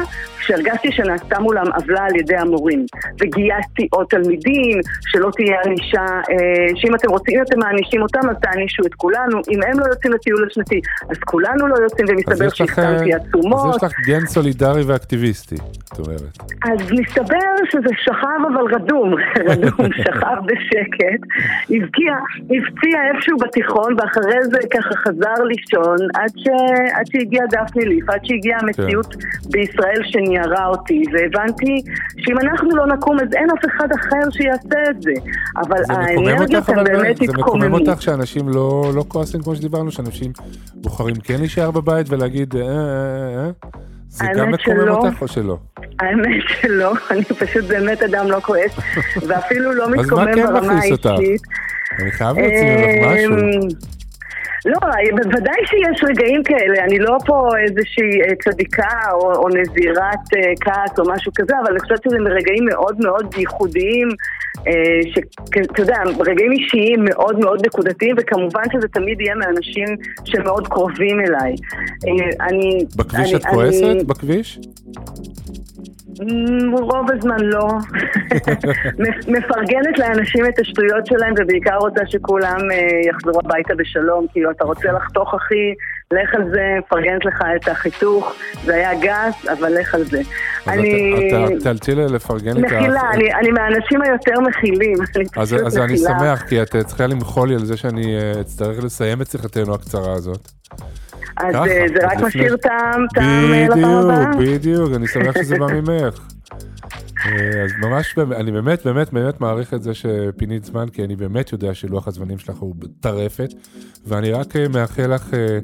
[0.49, 2.85] שהרגשתי שנעשתה מולם עוולה על ידי המורים.
[3.21, 8.35] וגייסתי עוד תלמידים, שלא תהיה ענישה, אה, שאם אתם רוצים, אם אתם מענישים אותם, אז
[8.41, 9.38] תענישו את כולנו.
[9.51, 13.21] אם הם לא יוצאים לטיול השנתי, אז כולנו לא יוצאים, ומסתבר לך, אה, שהסכמתי אז
[13.27, 13.75] עצומות.
[13.75, 16.38] יש לך גן סולידרי ואקטיביסטי, את אומרת.
[16.63, 19.13] אז מסתבר שזה שכב אבל רדום,
[19.49, 21.21] רדום, שכב בשקט,
[21.69, 26.47] הבקיע, הבציע איפשהו בתיכון ואחרי זה ככה חזר לישון עד, ש...
[26.93, 29.15] עד שהגיע דפני ליף, עד שהגיעה המציאות
[29.51, 30.01] בישראל
[30.43, 31.82] שניירה אותי והבנתי
[32.17, 35.12] שאם אנחנו לא נקום אז אין אף אחד אחר שיעשה את זה
[35.58, 37.73] אבל זה האנרגיות הן באמת זה מקומם.
[37.73, 40.32] אותך שאנשים לא, לא כועסים כמו שדיברנו, שאנשים
[40.75, 43.52] בוחרים כן להישאר בבית ולהגיד, אה, אה, אה, אה.
[44.08, 44.95] זה גם מקומם שלא.
[44.95, 45.58] אותך או שלא?
[45.99, 48.80] האמת שלא, אני פשוט באמת אדם לא כועס
[49.28, 51.06] ואפילו לא אז מה מתקומם כן ברמה מכעיס אותך?
[51.06, 51.41] האישית.
[51.99, 53.89] אני חייב להוציא ממך משהו.
[54.65, 54.79] לא,
[55.23, 60.99] בוודאי שיש רגעים כאלה, אני לא פה איזושהי אה, צדיקה או, או נזירת אה, כעס
[60.99, 64.07] או משהו כזה, אבל אני חושבת שזה רגעים מאוד מאוד ייחודיים,
[64.67, 64.73] אה,
[65.13, 69.87] שאתה יודע, רגעים אישיים מאוד מאוד נקודתיים, וכמובן שזה תמיד יהיה מאנשים
[70.25, 71.55] שמאוד קרובים אליי.
[72.07, 72.85] אה, אני...
[72.95, 73.83] בכביש אני- את כועסת?
[73.83, 74.59] אני- בכביש?
[76.79, 77.67] רוב הזמן לא.
[79.03, 82.77] מפ- מפרגנת לאנשים את השטויות שלהם ובעיקר רוצה שכולם אה,
[83.10, 84.25] יחזרו הביתה בשלום.
[84.32, 85.73] כאילו, אתה רוצה לחתוך אחי,
[86.12, 88.34] לך על זה, מפרגנת לך את החיתוך,
[88.65, 90.21] זה היה גס, אבל לך על זה.
[90.67, 91.13] אני
[91.95, 94.97] ל- לפרגן לי את ה- מכילה, אני- מהאנשים היותר מכילים.
[95.15, 95.25] אני
[95.65, 95.97] אז, אני.
[95.97, 100.13] שמח, כי את צריכה למחול לי על זה שאני אה, אצטרך לסיים את שיחתנו הקצרה
[100.13, 100.51] הזאת.
[101.38, 104.25] אז ככה, אה, זה רק משאיר טעם, טעם לפעם הבאה.
[104.32, 106.19] בדיוק, בדיוק, אני שמח שזה בא ממך.
[107.25, 111.51] אה, אז ממש, אני באמת, באמת, באמת מעריך את זה שפינית זמן, כי אני באמת
[111.51, 113.49] יודע שלוח הזמנים שלך הוא טרפת,
[114.08, 115.60] ואני רק אה, מאחל לך אה,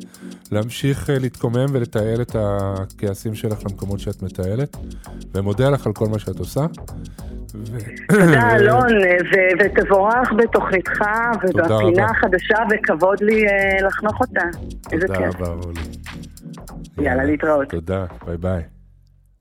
[0.52, 4.78] להמשיך להתקומם ולתעל את הכעסים שלך למקומות שאת מטיילת,
[5.36, 6.66] ומודה לך על כל מה שאת עושה.
[8.10, 8.88] תודה אלון,
[9.60, 11.04] ותבורך בתוכניתך
[11.42, 12.06] תודה ובפינה.
[12.06, 13.46] החדשה, וכבוד לי
[13.86, 14.42] לחנוך אותה.
[14.92, 15.36] איזה תודה כיף.
[15.36, 15.82] רבה, אורלי.
[16.98, 17.70] יאללה, להתראות.
[17.70, 18.62] תודה, ביי ביי.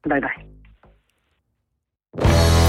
[0.07, 0.54] ביי ביי.
[2.17, 2.64] Thank you.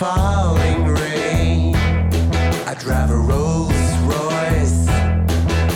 [0.00, 1.74] Falling rain.
[2.66, 3.70] I drive a Rolls
[4.08, 4.86] Royce,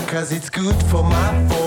[0.08, 1.63] cause it's good for my voice.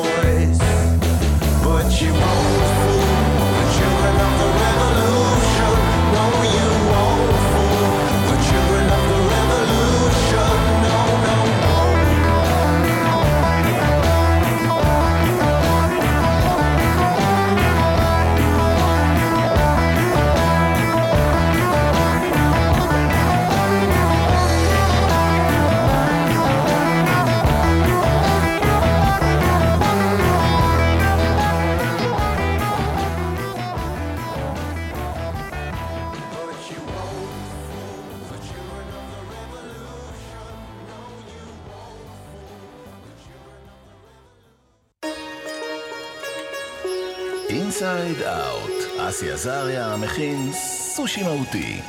[49.37, 50.51] עזריה מכין
[50.95, 51.79] סושי מהותי.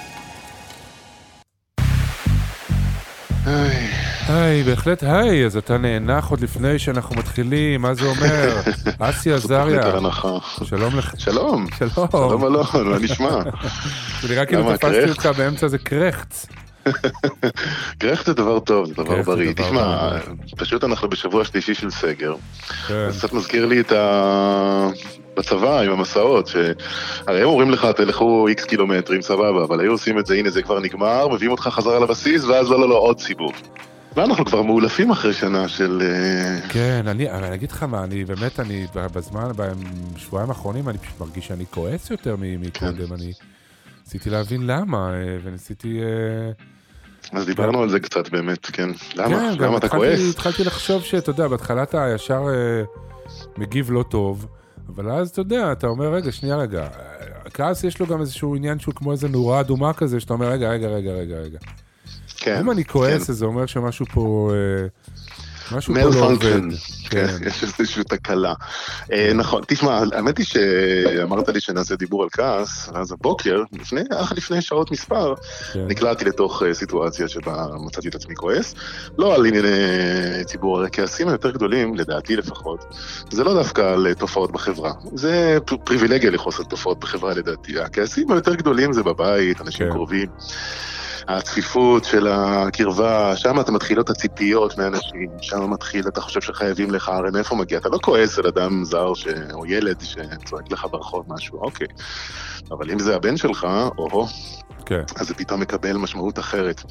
[4.28, 8.60] היי, בהחלט היי, אז אתה נאנח עוד לפני שאנחנו מתחילים, מה זה אומר?
[8.98, 9.82] אסי עזריה.
[10.64, 11.14] שלום לך.
[11.18, 11.66] שלום.
[11.78, 12.08] שלום.
[12.10, 13.42] שלום אלון, מה נשמע?
[14.22, 15.10] זה נראה כאילו תפסתי?
[15.10, 16.46] אותך באמצע איזה קרחץ.
[17.98, 19.52] קרח זה דבר טוב, זה דבר זה בריא.
[19.52, 20.36] תשמע, בריא.
[20.56, 22.34] פשוט אנחנו בשבוע שלישי של סגר.
[22.88, 24.88] כן, זה קצת מזכיר לי את ה...
[25.38, 30.26] בצבא עם המסעות, שהרי הם אומרים לך תלכו איקס קילומטרים, סבבה, אבל היו עושים את
[30.26, 33.52] זה, הנה זה כבר נגמר, מביאים אותך חזרה לבסיס, ואז לא, לא, לא, עוד סיבוב.
[34.16, 36.02] ואנחנו כבר מאולפים אחרי שנה של...
[36.02, 39.50] אה, כן, אני אני אגיד לך מה, אני באמת, אני בזמן,
[40.14, 43.32] בשבועיים האחרונים, אני פשוט מרגיש שאני כועס יותר מקודם, אני
[44.04, 46.00] ניסיתי להבין למה, אה, וניסיתי...
[46.00, 48.88] אה, אז דיברנו על זה קצת באמת, כן.
[49.14, 49.28] למה?
[49.28, 50.30] כן, למה אתה כועס?
[50.30, 52.42] התחלתי לחשוב שאתה יודע, בהתחלה אתה ישר
[53.56, 54.46] מגיב לא טוב,
[54.88, 56.88] אבל אז אתה יודע, אתה אומר, רגע, שנייה רגע,
[57.46, 60.68] הכעס יש לו גם איזשהו עניין שהוא כמו איזה נורה אדומה כזה, שאתה אומר, רגע,
[60.70, 61.58] רגע, רגע, רגע, רגע.
[62.36, 62.56] כן.
[62.60, 63.32] אם אני כועס, כן.
[63.32, 64.52] אז זה אומר שמשהו פה...
[64.54, 64.88] אה,
[65.72, 66.44] משהו פה לא עובד.
[66.44, 66.68] כן.
[67.10, 68.54] כן, יש איזושהי תקלה.
[69.12, 73.62] אה, נכון, תשמע, האמת היא שאמרת לי שנעשה דיבור על כעס, ואז הבוקר,
[74.20, 75.34] אך לפני שעות מספר,
[75.72, 75.86] כן.
[75.88, 78.74] נקלעתי לתוך אה, סיטואציה שבה מצאתי את עצמי כועס.
[79.18, 79.68] לא על ענייני
[80.44, 82.94] ציבור, הרי כעסים היותר גדולים, לדעתי לפחות,
[83.30, 84.92] זה לא דווקא על אה, תופעות בחברה.
[85.14, 87.80] זה פריבילגיה לכעוס על תופעות בחברה לדעתי.
[87.80, 89.90] הכעסים היותר גדולים זה בבית, אנשים.
[89.90, 90.28] קרובים.
[91.28, 97.08] הצפיפות של הקרבה, שם אתה מתחיל את הציפיות מאנשים, שם מתחיל, אתה חושב שחייבים לך,
[97.08, 97.78] הרי מאיפה מגיע?
[97.78, 99.26] אתה לא כועס על אדם זר ש...
[99.52, 101.86] או ילד שצועק לך ברחוב משהו, אוקיי.
[102.70, 103.66] אבל אם זה הבן שלך,
[103.98, 104.26] או
[104.88, 105.02] כן.
[105.16, 106.82] אז זה פתאום מקבל משמעות אחרת.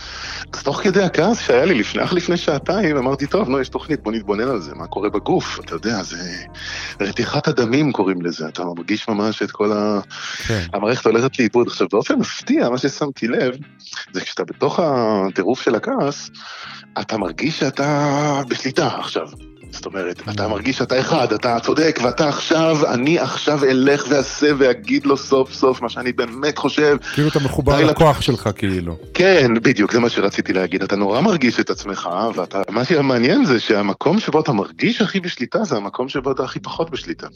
[0.54, 4.04] אז תוך כדי הכעס שהיה לי לפני, אך לפני שעתיים, אמרתי, טוב, נו, יש תוכנית,
[4.04, 6.18] בוא נתבונן על זה, מה קורה בגוף, אתה יודע, זה...
[7.02, 10.00] רתיחת הדמים קוראים לזה, אתה מרגיש ממש את כל ה...
[10.48, 10.66] כן.
[10.74, 11.68] המערכת הולכת לאיבוד.
[11.68, 13.56] עכשיו, באופן מפתיע, מה ששמתי לב,
[14.12, 16.30] זה כשאתה בתוך הטירוף של הכעס,
[17.02, 19.28] אתה מרגיש שאתה בשליטה עכשיו.
[19.78, 25.06] זאת אומרת, אתה מרגיש שאתה אחד, אתה צודק, ואתה עכשיו, אני עכשיו אלך ואעשה ואגיד
[25.06, 26.98] לו סוף סוף מה שאני באמת חושב.
[27.14, 28.98] כאילו אתה מחובר לכוח שלך, כאילו.
[29.14, 30.84] כן, בדיוק, זה מה שרציתי להגיד.
[30.84, 32.62] אתה נורא מרגיש את עצמך, ואתה...
[32.70, 36.90] מה שהמעניין זה שהמקום שבו אתה מרגיש הכי בשליטה, זה המקום שבו אתה הכי פחות
[36.90, 37.28] בשליטה.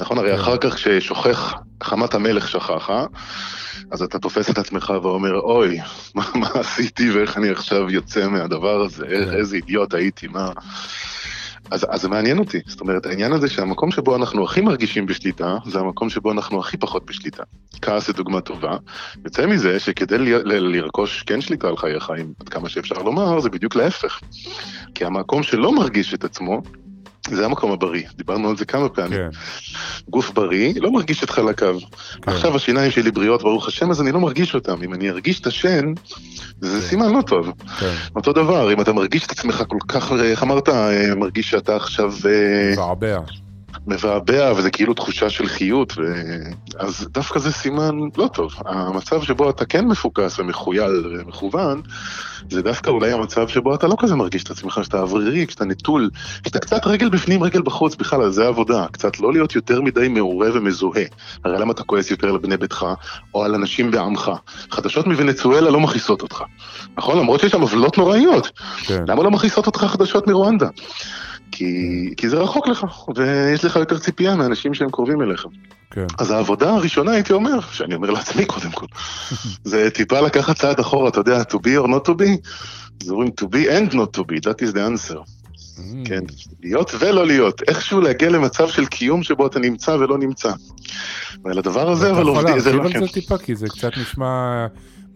[0.00, 0.40] נכון, הרי כן.
[0.40, 3.04] אחר כך כששוכח, חמת המלך שכחה,
[3.90, 5.78] אז אתה תופס את עצמך ואומר, אוי,
[6.14, 9.32] מה, מה עשיתי ואיך אני עכשיו יוצא מהדבר הזה, כן.
[9.32, 10.50] איזה אידיוט הייתי, מה...
[11.70, 15.56] אז, אז זה מעניין אותי, זאת אומרת, העניין הזה שהמקום שבו אנחנו הכי מרגישים בשליטה,
[15.66, 17.42] זה המקום שבו אנחנו הכי פחות בשליטה.
[17.82, 18.76] כעס זה דוגמה טובה.
[19.24, 23.40] יוצא מזה שכדי ל- ל- לרכוש כן שליטה על חייך, אם עד כמה שאפשר לומר,
[23.40, 24.20] זה בדיוק להפך.
[24.94, 26.62] כי המקום שלא מרגיש את עצמו,
[27.36, 28.02] זה המקום הבריא.
[28.16, 29.18] דיברנו על זה כמה פעמים.
[29.18, 29.28] כן.
[30.10, 31.76] גוף בריא לא מרגיש את חלקיו.
[32.22, 32.30] כן.
[32.30, 34.82] עכשיו השיניים שלי בריאות, ברוך השם, אז אני לא מרגיש אותם.
[34.82, 35.92] אם אני ארגיש את השן,
[36.60, 37.52] זה סימן לא טוב.
[37.80, 37.94] כן.
[38.16, 42.12] אותו דבר, אם אתה מרגיש את עצמך כל כך, איך אמרת, אה, מרגיש שאתה עכשיו
[42.28, 43.18] אה, מבעבע.
[43.88, 46.02] מבעבע, וזה כאילו תחושה של חיות, ו...
[46.78, 48.52] אז דווקא זה סימן לא טוב.
[48.66, 51.82] המצב שבו אתה כן מפוקס ומחוייל ומכוון,
[52.50, 56.10] זה דווקא אולי המצב שבו אתה לא כזה מרגיש את עצמך, שאתה אוורירי, שאתה נטול,
[56.44, 58.86] שאתה קצת רגל בפנים, רגל בחוץ, בכלל, זה עבודה.
[58.92, 61.04] קצת לא להיות יותר מדי מעורה ומזוהה.
[61.44, 62.86] הרי למה אתה כועס יותר על בני ביתך,
[63.34, 64.30] או על אנשים בעמך?
[64.70, 66.42] חדשות מוונצואלה לא מכעיסות אותך,
[66.96, 67.18] נכון?
[67.18, 68.50] למרות שיש שם עוולות נוראיות.
[68.84, 69.04] כן.
[69.08, 70.68] למה לא מכעיסות אותך חדשות מרואנדה?
[71.52, 75.46] כי, כי זה רחוק לך, ויש לך יותר ציפייה מאנשים שהם קרובים אליך.
[75.90, 76.06] כן.
[76.18, 78.86] אז העבודה הראשונה, הייתי אומר, שאני אומר לעצמי קודם כל,
[79.70, 82.48] זה טיפה לקחת צעד אחורה, אתה יודע, to be or not to be,
[83.02, 85.18] זה אומרים to be and not to be, that is the answer.
[85.78, 86.08] Mm.
[86.08, 86.20] כן,
[86.62, 90.52] להיות ולא להיות, איכשהו להגיע למצב של קיום שבו אתה נמצא ולא נמצא.
[91.44, 93.06] ועל הדבר הזה, אתה אבל יכול עובדים, זה להרחיב לא על כן.
[93.06, 94.66] זה טיפה, כי זה קצת נשמע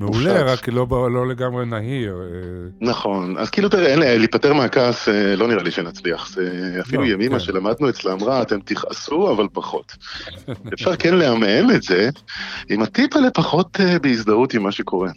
[0.03, 0.43] מעולה.
[0.43, 2.15] רק לא, ב- לא לגמרי נהיר.
[2.23, 6.29] אה, נכון, אז כאילו תראה, אין לי, להיפטר מהכעס אה, לא נראה לי שנצליח.
[6.29, 7.45] זה אפילו לא, ימימה כן.
[7.45, 9.93] שלמדנו אצלה אמרה, אתם תכעסו אבל פחות.
[10.75, 12.11] אפשר כן לעמעם את זה
[12.69, 15.11] עם הטיפ האלה פחות אה, בהזדהות עם מה שקורה.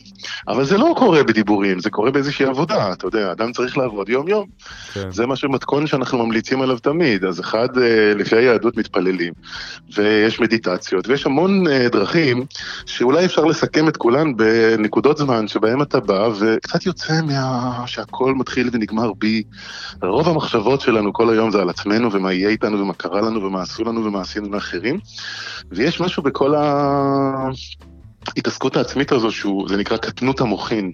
[0.48, 4.46] אבל זה לא קורה בדיבורים, זה קורה באיזושהי עבודה, אתה יודע, אדם צריך לעבוד יום-יום.
[4.94, 5.12] כן.
[5.12, 7.26] זה מה שמתכון שאנחנו ממליצים עליו תמיד.
[7.26, 9.34] אז אחד, אה, לפי היהדות מתפללים,
[9.96, 12.46] ויש מדיטציות, ויש המון אה, דרכים
[12.86, 14.36] שאולי אפשר לסכם את כולן
[14.78, 17.84] בנקודות זמן שבהם אתה בא וקצת יוצא מה...
[17.86, 19.44] שהכל מתחיל ונגמר בי.
[20.04, 23.62] רוב המחשבות שלנו כל היום זה על עצמנו ומה יהיה איתנו ומה קרה לנו ומה
[23.62, 25.00] עשו לנו ומה עשינו לאחרים.
[25.72, 26.56] ויש משהו בכל
[28.28, 30.92] ההתעסקות העצמית הזו, שהוא, זה נקרא קטנות המוחין,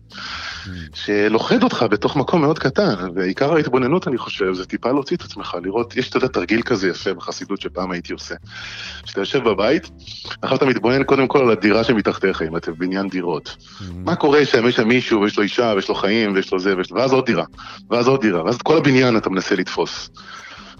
[0.94, 5.58] שלוכד אותך בתוך מקום מאוד קטן, ועיקר ההתבוננות, אני חושב, זה טיפה להוציא את עצמך,
[5.63, 8.36] לראות, יש, אתה יודע, תרגיל כזה יפה בחסידות שפעם הייתי עושה.
[9.06, 9.89] שאתה יושב בבית,
[10.41, 13.56] עכשיו אתה מתבונן קודם כל על הדירה שמתחתיך, אם אתה בבניין דירות.
[13.96, 16.78] מה קורה שם, יש שם מישהו, ויש לו אישה, ויש לו חיים, ויש לו זה,
[16.78, 16.91] ויש...
[16.91, 17.46] ואז עוד דירה,
[17.89, 20.10] ואז עוד דירה, ואז את כל הבניין אתה מנסה לתפוס.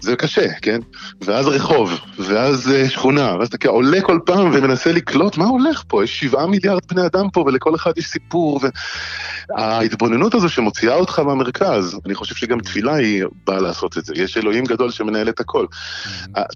[0.02, 0.80] זה קשה, כן?
[1.24, 5.82] ואז רחוב, ואז אה, שכונה, ואז אתה כאילו עולה כל פעם ומנסה לקלוט מה הולך
[5.88, 8.60] פה, יש שבעה מיליארד בני אדם פה ולכל אחד יש סיפור,
[9.50, 14.36] וההתבוננות הזו שמוציאה אותך מהמרכז, אני חושב שגם תפילה היא באה לעשות את זה, יש
[14.36, 15.66] אלוהים גדול שמנהל את הכל.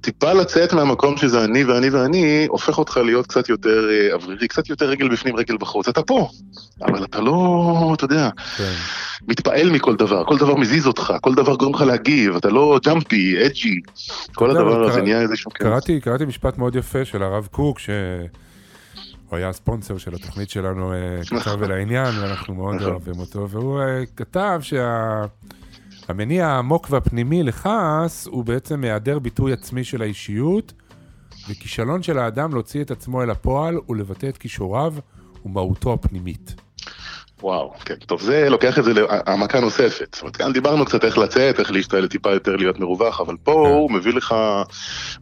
[0.00, 4.68] טיפה לצאת מהמקום שזה אני ואני ואני, הופך אותך להיות קצת יותר אה, אוורירי, קצת
[4.68, 6.28] יותר רגל בפנים, רגל בחוץ, אתה פה,
[6.82, 8.72] אבל אתה לא, אתה יודע, כן.
[9.28, 13.35] מתפעל מכל דבר, כל דבר מזיז אותך, כל דבר גורם לך להגיב, אתה לא ג'אמפי,
[13.46, 13.80] אג'י,
[14.34, 15.50] כל יודע, הדבר הזה נהיה איזשהו...
[15.50, 15.64] כן.
[15.64, 17.94] קראתי, קראתי משפט מאוד יפה של הרב קוק, שהוא
[19.30, 22.88] היה הספונסר של התוכנית שלנו, אה, קצר ולעניין, ואנחנו מאוד נכון.
[22.88, 24.60] אוהבים אותו, והוא אה, כתב
[26.06, 30.72] שהמניע העמוק והפנימי לכעס הוא בעצם היעדר ביטוי עצמי של האישיות,
[31.50, 34.94] וכישלון של האדם להוציא את עצמו אל הפועל ולבטא את כישוריו
[35.44, 36.65] ומהותו הפנימית.
[37.42, 40.08] וואו, כן, טוב, זה לוקח את זה להעמקה נוספת.
[40.14, 43.52] זאת אומרת, כאן דיברנו קצת איך לצאת, איך להשתאל טיפה יותר להיות מרווח, אבל פה
[43.52, 43.72] כן.
[43.72, 44.34] הוא מביא לך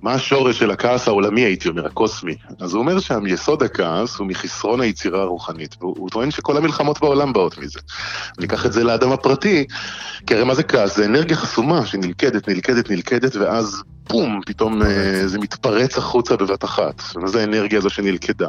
[0.03, 2.37] מה השורש של הכעס העולמי, הייתי אומר, הקוסמי.
[2.61, 7.01] אז הוא אומר שם, יסוד הכעס הוא מחסרון היצירה הרוחנית, והוא הוא טוען שכל המלחמות
[7.01, 7.81] בעולם באות מזה.
[8.39, 9.67] ניקח את זה לאדם הפרטי,
[10.27, 10.97] כי הרי מה זה כעס?
[10.97, 17.03] זה אנרגיה חסומה שנלכדת, נלכדת, נלכדת, ואז בום, פתאום אה, זה מתפרץ החוצה בבת אחת.
[17.25, 18.49] זה האנרגיה הזו שנלכדה?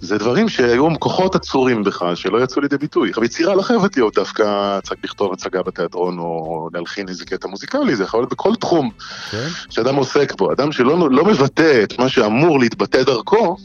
[0.00, 3.08] זה דברים שהיו כוחות עצורים בך, שלא יצאו לידי ביטוי.
[3.08, 7.96] עכשיו, יצירה לא חייבת להיות דווקא צריך לכתוב הצגה בתיאטרון או להלחין איזה קטע מוזיקלי,
[7.96, 8.90] זה יכול להיות בכל תחום
[9.30, 9.48] כן?
[9.70, 10.52] שאדם עוסק בו.
[10.52, 13.56] אדם שלא לא מבטא את מה שאמור להתבטא דרכו,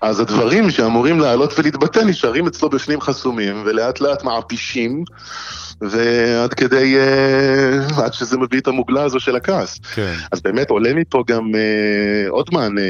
[0.00, 5.04] אז הדברים שאמורים לעלות ולהתבטא נשארים אצלו בפנים חסומים, ולאט לאט מעפישים,
[5.80, 9.78] ועד כדי, אה, עד שזה מביא את המוגלה הזו של הכעס.
[9.78, 10.14] כן.
[10.32, 11.60] אז באמת עולה מפה גם אה,
[12.30, 12.80] עוד מענה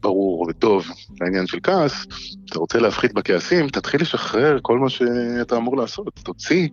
[0.00, 0.86] ברור וטוב
[1.20, 2.06] לעניין של כעס.
[2.50, 6.06] אתה רוצה להפחית בכעסים, תתחיל לשחרר כל מה שאתה אמור לעשות.
[6.22, 6.68] תוציא,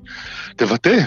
[0.56, 0.98] תבטא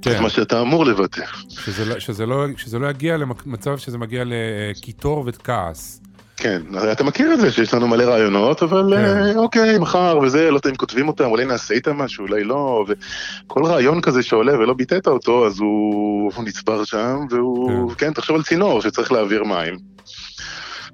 [0.00, 0.22] את כן.
[0.22, 1.22] מה שאתה אמור לבטא.
[1.48, 6.00] שזה לא- שזה לא- שזה לא יגיע למצב שזה מגיע לקיטור וכעס.
[6.44, 9.04] כן, אתה מכיר את זה שיש לנו מלא רעיונות, אבל כן.
[9.04, 12.84] אה, אוקיי, מחר וזה, לא יודע אם כותבים אותם, אולי נעשה איתם משהו, אולי לא,
[12.88, 18.12] וכל רעיון כזה שעולה ולא ביטאת אותו, אז הוא, הוא נצבר שם, והוא, כן.
[18.12, 19.78] תחשוב על צינור שצריך להעביר מים,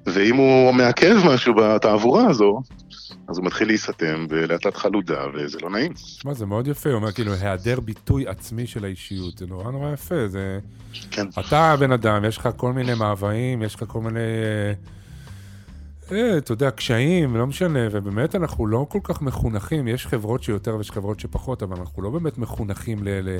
[0.05, 2.61] ואם הוא מעכב משהו בתעבורה הזו,
[3.27, 5.93] אז הוא מתחיל להיסתם ולאט לאט חלודה, וזה לא נעים.
[6.25, 9.93] מה, זה מאוד יפה, הוא אומר כאילו היעדר ביטוי עצמי של האישיות, זה נורא נורא
[9.93, 10.59] יפה, זה...
[11.11, 11.27] כן.
[11.39, 14.73] אתה בן אדם, יש לך כל מיני מאוויים, יש לך כל מיני, אה,
[16.37, 20.91] אתה יודע, קשיים, לא משנה, ובאמת אנחנו לא כל כך מחונכים, יש חברות שיותר ויש
[20.91, 23.37] חברות שפחות, אבל אנחנו לא באמת מחונכים ל- ל-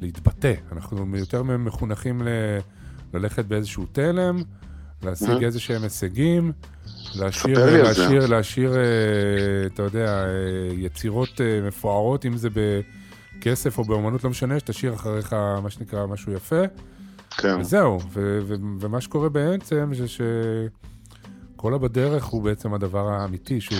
[0.00, 2.58] להתבטא, אנחנו יותר מחונכים ל-
[3.14, 4.42] ללכת באיזשהו תלם,
[5.02, 5.42] להשיג Mhm.
[5.44, 6.52] איזה שהם הישגים,
[7.14, 7.82] להשאיר, זה.
[7.82, 8.80] להשאיר, להשאיר, אה,
[9.66, 10.28] אתה יודע, אה,
[10.72, 12.48] יצירות אה, מפוארות, אם זה
[13.38, 15.32] בכסף או באמנות, לא משנה, שתשאיר אחריך
[15.62, 16.62] מה שנקרא משהו יפה.
[17.30, 17.60] כן.
[17.60, 20.04] וזהו, ו- ו- ומה שקורה בעצם זה
[21.58, 23.78] שכל הבדרך הוא בעצם הדבר האמיתי, שהוא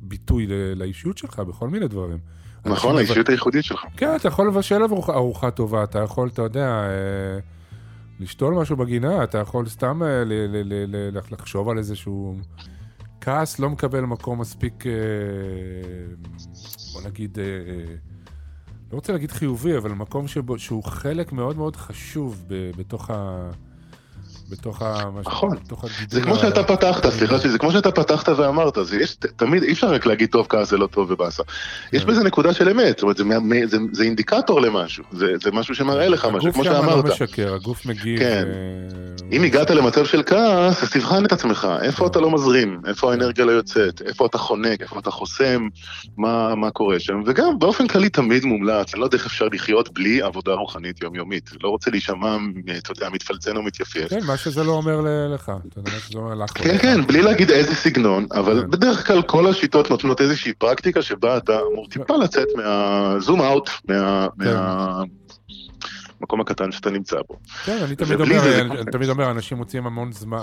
[0.00, 2.18] ביטוי לאישיות שלך בכל מיני דברים.
[2.64, 3.84] נכון, האישיות הייחודית שלך.
[3.96, 7.38] כן, אתה יכול לבשל ארוח- ארוחה טובה, אתה יכול, אתה יודע, אה,
[8.20, 10.22] לשתול משהו בגינה, אתה יכול סתם אה,
[11.30, 12.36] לחשוב על איזשהו...
[13.20, 14.92] כעס לא מקבל מקום מספיק, אה,
[16.92, 17.38] בוא נגיד,
[18.92, 22.44] לא רוצה להגיד חיובי, אבל מקום שבו, שהוא חלק מאוד מאוד חשוב
[22.78, 23.50] בתוך, ה,
[24.50, 25.02] בתוך ה...
[25.24, 25.56] נכון.
[25.64, 29.62] בתוך הגידול זה כמו שאתה פתחת, סליחה, זה כמו שאתה פתחת ואמרת, זה יש, תמיד,
[29.62, 31.42] אי אפשר רק להגיד טוב כעס זה לא טוב ובאסה.
[31.92, 32.08] יש כן.
[32.08, 33.24] בזה נקודה של אמת, זאת אומרת, זה,
[33.66, 37.04] זה, זה אינדיקטור למשהו, זה, זה משהו שמראה לך משהו, כמו הגוף שם שאמרת.
[37.04, 38.18] לא משקר, הגוף מגיב.
[38.18, 38.44] כן.
[38.46, 42.10] אה, אם הגעת למצב של כעס, אז תבחן את עצמך, איפה כן.
[42.10, 45.68] אתה לא מזרים, איפה האנרגיה לא יוצאת, איפה אתה חונק, איפה אתה חוסם,
[46.16, 49.94] מה, מה קורה שם, וגם באופן כללי תמיד מומלץ, אני לא יודע איך אפשר לחיות
[49.94, 52.36] בלי עבודה רוחנית יומיומית, לא רוצה להישמע,
[52.78, 54.08] אתה יודע, מתפלצן או מתייפייף.
[54.08, 55.00] כן, מה שזה לא אומר
[55.34, 55.52] לך.
[55.68, 56.50] אתה יודע מה שזה אומר לך.
[56.54, 56.78] כן.
[56.78, 58.70] כן, בלי להגיד איזה סגנון, אבל כן.
[58.70, 63.94] בדרך כלל כל השיטות נותנות איזושהי פרקטיקה שבה אתה אמור טיפה לצאת מהזום אאוט, כן.
[66.20, 67.36] מהמקום הקטן שאתה נמצא בו.
[67.64, 68.92] כן, אני תמיד אומר, זה זה אני קונטקסט.
[68.92, 70.38] תמיד אומר, אנשים מוצאים המון זמן,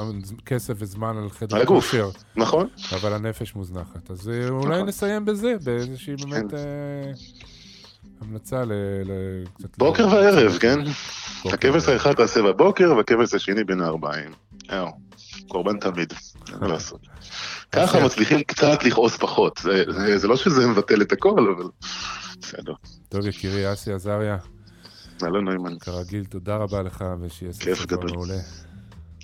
[0.46, 1.66] כסף וזמן על חדר.
[1.66, 2.68] כושר, נכון?
[2.92, 4.12] אבל הנפש מוזנחת.
[4.12, 4.88] אז אה, אולי נכון.
[4.88, 6.60] נסיים בזה, באיזושהי באמת אה,
[8.22, 8.72] המלצה ל...
[9.06, 9.44] ל-
[9.78, 10.80] בוקר וערב, כן?
[11.54, 11.90] הכבש.
[11.90, 14.32] האחד תעשה בבוקר, והכבש השני בין הארבעים.
[14.72, 14.88] יאו,
[15.48, 16.14] קורבן תמיד,
[16.50, 17.00] אין מה לעשות.
[17.72, 18.06] ככה.
[18.06, 19.60] מצליחים קצת לכעוס פחות.
[19.64, 21.70] זה- לא שזה מבטל את הכל, אבל
[22.42, 22.74] בסדר.
[23.10, 24.38] טוב, יקירי, אסי עזריה,
[25.24, 28.06] אלון נוימן, כרגיל, תודה רבה לך, ושיהיה סוף שבוע.
[28.12, 28.38] מעולה.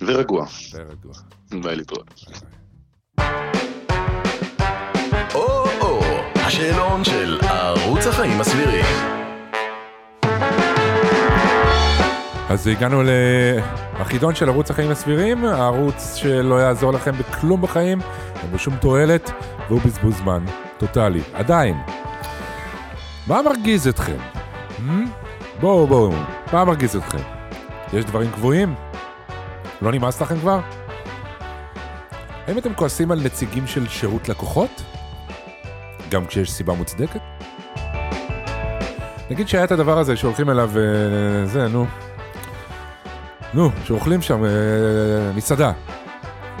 [0.00, 0.46] ורגוע.
[0.74, 1.14] ורגוע.
[1.62, 2.10] ביי להתראות.
[6.52, 8.84] השאלון של ערוץ החיים הסבירים.
[12.48, 13.02] אז הגענו
[14.00, 17.98] לחידון של ערוץ החיים הסבירים, הערוץ שלא יעזור לכם בכלום בחיים,
[18.42, 19.30] אין בו שום תועלת,
[19.68, 20.44] והוא בזבוז זמן,
[20.78, 21.20] טוטאלי.
[21.34, 21.76] עדיין.
[23.26, 24.16] מה מרגיז אתכם?
[24.78, 24.82] Hmm?
[25.60, 26.12] בואו, בואו,
[26.52, 27.22] מה מרגיז אתכם?
[27.92, 28.74] יש דברים קבועים?
[29.82, 30.60] לא נמאס לכם כבר?
[32.46, 34.82] האם אתם כועסים על נציגים של שירות לקוחות?
[36.12, 37.20] גם כשיש סיבה מוצדקת?
[39.30, 41.86] נגיד שהיה את הדבר הזה שהולכים אליו, אה, זה, נו.
[43.54, 44.50] נו, שאוכלים שם אה,
[45.34, 45.72] מסעדה.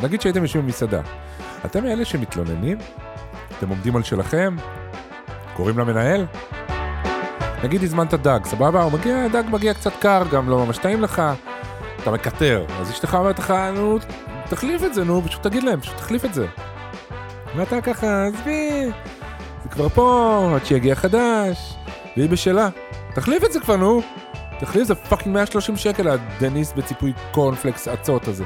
[0.02, 1.00] נגיד שהייתם יושבים במסעדה.
[1.64, 2.78] אתם מאלה שמתלוננים?
[3.58, 4.56] אתם עומדים על שלכם?
[5.56, 6.26] קוראים למנהל?
[7.64, 8.82] נגיד הזמנת דג, סבבה?
[8.82, 11.22] הוא מגיע, הדג מגיע קצת קר, גם לא ממש טעים לך.
[12.02, 12.64] אתה מקטר.
[12.80, 13.98] אז אשתך אומרת לך, נו,
[14.48, 16.46] תחליף את זה, נו, פשוט תגיד להם, פשוט תחליף את זה.
[17.56, 18.90] ואתה ככה, עזבי,
[19.72, 21.74] כבר פה, עד שיגיע חדש,
[22.16, 22.68] והיא בשלה.
[23.14, 24.02] תחליף את זה כבר, נו.
[24.60, 28.44] תחליף, זה fucking 130 שקל, הדניס בציפוי קורנפלקס אצות הזה.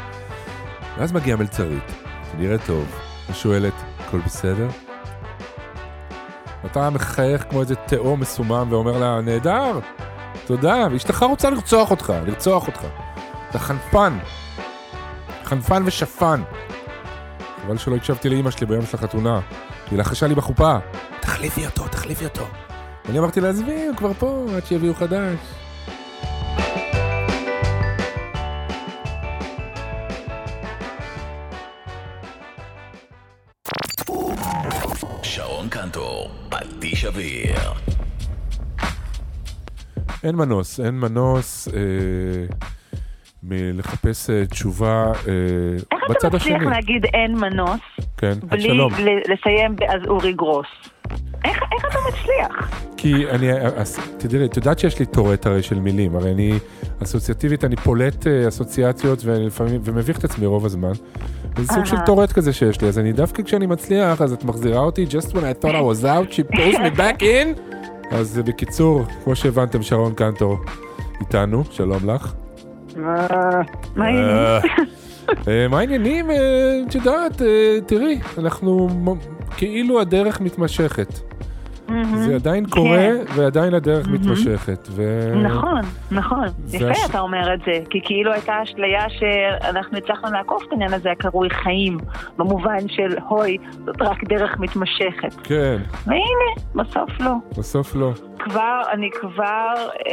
[0.98, 1.92] ואז מגיעה מלצרית,
[2.32, 2.84] שנראית טוב,
[3.30, 4.68] ושואלת, הכל בסדר?
[6.66, 9.78] אתה מחייך כמו איזה תאום מסומם ואומר לה, נהדר,
[10.46, 12.80] תודה, ואשתך רוצה לרצוח אותך, לרצוח אותך.
[13.50, 14.18] אתה חנפן.
[15.44, 16.42] חנפן ושפן.
[17.62, 19.40] חבל שלא הקשבתי לאימא שלי ביום של החתונה.
[19.90, 20.76] היא לחשה לי בחופה,
[21.20, 22.46] תחליפי אותו, תחליפי אותו.
[23.04, 25.38] ואני אמרתי לה, עזבי, הוא כבר פה, עד שיביאו חדש.
[35.22, 37.56] שרון קנטור, פטיש אוויר.
[40.22, 41.74] אין מנוס, אין מנוס אה,
[43.48, 45.12] מלחפש אה, תשובה אה,
[45.92, 46.70] איך אתה בצד מצליח השני.
[46.70, 47.80] להגיד אין מנוס,
[48.16, 48.68] כן, בלי
[49.28, 50.66] לסיים באז אורי גרוס?
[51.44, 52.70] איך איך אתה מצליח?
[52.96, 56.52] כי אני, אז, תראי, את יודעת שיש לי טורט הרי של מילים, הרי אני
[57.02, 60.92] אסוציאטיבית, אני פולט אה, אסוציאציות ואני לפעמים, ומביך את עצמי רוב הזמן.
[61.56, 61.96] וזה סוג של.
[62.06, 65.36] טורט כזה שיש לי, אז אני דווקא כשאני מצליח, אז את מחזירה אותי, just when
[65.36, 67.60] I thought I was out, she pulls me back in.
[68.10, 70.58] אז אה, בקיצור, כמו שהבנתם, שרון קנטור
[71.20, 72.45] איתנו, שלום לך.
[72.96, 74.36] מה העניינים?
[74.36, 74.60] אה,
[75.48, 76.30] אה, מה העניינים?
[76.30, 76.36] אה,
[76.88, 78.88] את יודעת, אה, תראי, אנחנו
[79.56, 81.35] כאילו הדרך מתמשכת.
[81.88, 82.16] מהמם.
[82.16, 83.40] זה עדיין קורה, כן.
[83.40, 84.88] ועדיין הדרך מתמשכת.
[84.90, 85.80] ו- נכון,
[86.10, 86.44] נכון.
[86.72, 91.10] יפה אתה אומר את זה, כי כאילו הייתה אשליה שאנחנו הצלחנו לעקוף את העניין הזה
[91.10, 91.98] הקרוי חיים,
[92.38, 95.34] במובן של אוי, זאת רק דרך מתמשכת.
[95.44, 95.76] כן,
[96.06, 96.22] והנה,
[96.74, 97.32] בסוף לא.
[97.58, 98.10] בסוף לא.
[98.38, 99.74] כבר, אני כבר
[100.06, 100.12] אה,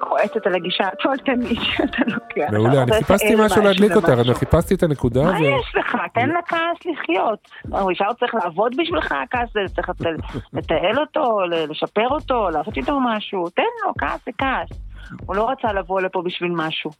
[0.00, 2.52] כועסת על הגישה התועלתנית שאתה לוקח.
[2.52, 4.24] מעולה, אני חיפשתי משהו להדליק אותך, במשהו.
[4.24, 5.38] אני חיפשתי את הנקודה, מה.
[5.40, 5.96] יש לך?
[6.14, 7.48] תן לכעס לחיות.
[7.72, 9.96] או, ישר צריך לעבוד בשבילך, הכעס הזה, צריך לת-
[10.92, 11.38] לתעל אותו,
[11.70, 13.48] לשפר אותו, לעשות איתו משהו.
[13.48, 14.78] תן לו, כעס זה כעס.
[15.26, 16.90] הוא לא רצה לבוא לפה בשביל משהו.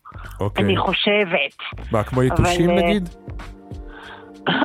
[0.40, 0.64] אוקיי.
[0.64, 1.57] אני חושבת.
[1.93, 3.09] מה, כמו יתושים אבל, אה, נגיד?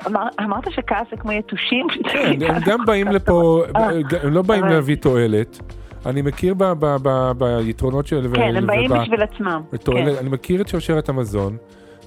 [0.08, 1.88] אמר- אמרת שכעס זה כמו יתושים?
[2.14, 3.90] כן, הם גם באים לפה, אה,
[4.24, 5.60] הם לא באים להביא תועלת.
[6.06, 8.28] אני מכיר ב- ב- ב- ביתרונות של...
[8.36, 9.62] כן, הם באים בשביל עצמם.
[9.86, 10.08] כן.
[10.22, 11.58] אני מכיר את שרשרת המזון,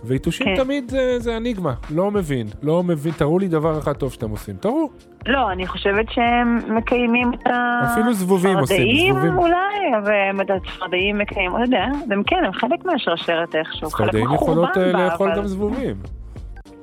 [0.04, 0.64] ויתושים כן.
[0.64, 4.56] תמיד זה, זה אניגמה, לא מבין, לא מבין, תראו לי דבר אחד טוב שאתם עושים,
[4.60, 4.90] תראו.
[5.26, 7.80] לא, אני חושבת שהם מקיימים את ה...
[7.92, 9.38] אפילו זבובים עושים, צפרדעים זבובים.
[9.38, 14.32] אולי, אבל את הצפרדעים מקיימים, לא יודע, הם כן, הם חלק מהשרשרת איכשהו, חלק צפרדעים
[14.34, 15.96] יכולות מחורבן אה, בה, לאכול אבל- גם זבובים.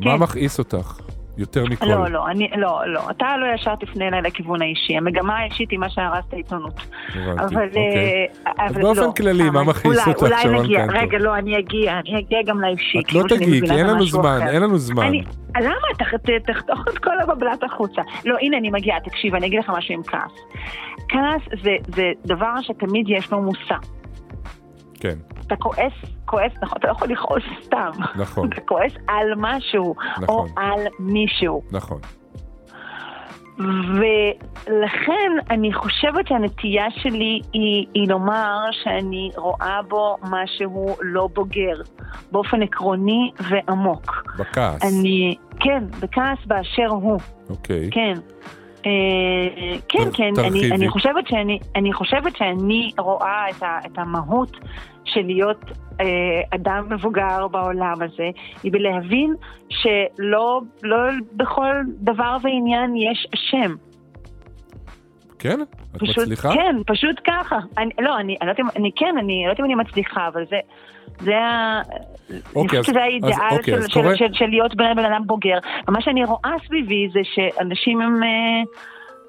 [0.01, 0.09] כן.
[0.09, 0.99] מה מכעיס אותך?
[1.37, 1.85] יותר מכל.
[1.85, 5.79] לא, לא, אני, לא, לא, אתה לא ישר תפנה אליי לכיוון האישי, המגמה האישית היא
[5.79, 6.73] מה שהרס את העיתונות.
[7.15, 8.27] הבנתי, אבל, אוקיי.
[8.47, 11.01] אה, אז אבל באופן לא, כללי, מה מכעיס אותך, שרון אולי נגיע, קנטור?
[11.01, 12.99] רגע, לא, אני אגיע, אני אגיע גם לאישי.
[12.99, 14.49] את לא תגיעי, כי אין לנו זמן, אחר.
[14.49, 15.05] אין לנו זמן.
[15.05, 15.23] אני,
[15.55, 16.07] למה?
[16.45, 18.01] תחתוך את כל הבבלת החוצה.
[18.25, 20.31] לא, הנה, אני מגיעה, תקשיב, אני אגיד לך משהו עם כעס.
[21.09, 23.75] כעס זה, זה דבר שתמיד יש לו מושא.
[24.99, 25.17] כן,
[25.47, 25.93] אתה כועס,
[26.25, 27.91] כועס, נכון, אתה לא יכול לכעוס סתם.
[28.15, 28.47] נכון.
[28.53, 30.49] אתה כועס על משהו, או נכון.
[30.55, 31.61] על מישהו.
[31.71, 31.99] נכון.
[33.57, 41.81] ולכן אני חושבת שהנטייה שלי היא, היא לומר שאני רואה בו משהו לא בוגר,
[42.31, 44.23] באופן עקרוני ועמוק.
[44.39, 44.83] בכעס.
[44.83, 47.19] אני, כן, בכעס באשר הוא,
[47.49, 47.89] אוקיי.
[47.91, 48.13] כן.
[48.87, 50.71] אה, כן, כן, אני.
[50.71, 54.57] אני חושבת שאני, אני חושבת שאני רואה את, ה, את המהות
[55.05, 55.65] של להיות
[56.01, 56.05] אה,
[56.55, 58.29] אדם מבוגר בעולם הזה,
[58.63, 59.35] היא בלהבין
[59.69, 60.97] שלא לא
[61.33, 63.75] בכל דבר ועניין יש אשם.
[65.39, 65.61] כן?
[65.61, 65.67] את
[65.99, 66.53] פשוט, מצליחה?
[66.53, 67.59] כן, פשוט ככה.
[67.77, 70.27] אני, לא, אני, אני לא יודעת אם, אני כן, אני לא יודעת אם אני מצליחה,
[70.27, 70.59] אבל זה,
[71.19, 71.81] זה ה...
[72.29, 75.57] אני אוקיי, חושבת אז- שזה האידיאל אוקיי, של, של, של, של להיות בן, אדם בוגר.
[75.87, 78.63] ומה שאני רואה סביבי זה שאנשים הם אה,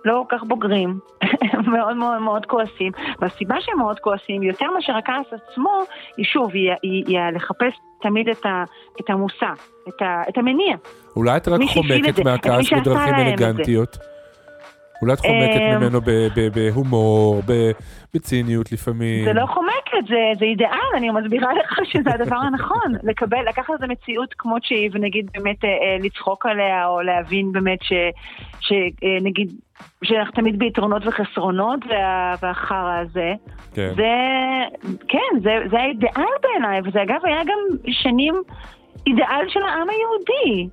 [0.05, 0.99] לא כל כך בוגרים,
[1.73, 5.79] מאוד מאוד מאוד כועסים, והסיבה שהם מאוד כועסים, יותר מאשר הכעס עצמו,
[6.17, 7.73] היא שוב, היא, היא, היא לחפש
[8.03, 8.65] תמיד את, ה,
[9.01, 9.47] את המושא,
[9.89, 10.77] את, ה, את המניע.
[11.17, 13.15] אולי את רק חומקת מהכעס בדרכים.
[13.15, 13.97] אלגנטיות?
[15.03, 16.01] אולי את חומקת אמ, ממנו
[16.55, 17.43] בהומור,
[18.15, 19.25] בציניות לפעמים.
[19.25, 22.93] זה לא חומקת, זה, זה אידיאל, אני מסבירה לך שזה הדבר הנכון.
[23.03, 27.79] לקבל, לקחת את המציאות כמות שהיא, ונגיד באמת אה, אה, לצחוק עליה, או להבין באמת
[27.83, 27.93] ש...
[28.61, 29.53] שנגיד,
[30.05, 33.33] שאנחנו תמיד ביתרונות וחסרונות, וה, והחרא הזה.
[33.75, 33.93] כן.
[33.97, 34.13] זה,
[35.09, 37.59] כן, זה, זה האידיאל בעיניי, וזה אגב היה גם
[37.91, 38.35] שנים
[39.07, 40.69] אידיאל של העם היהודי.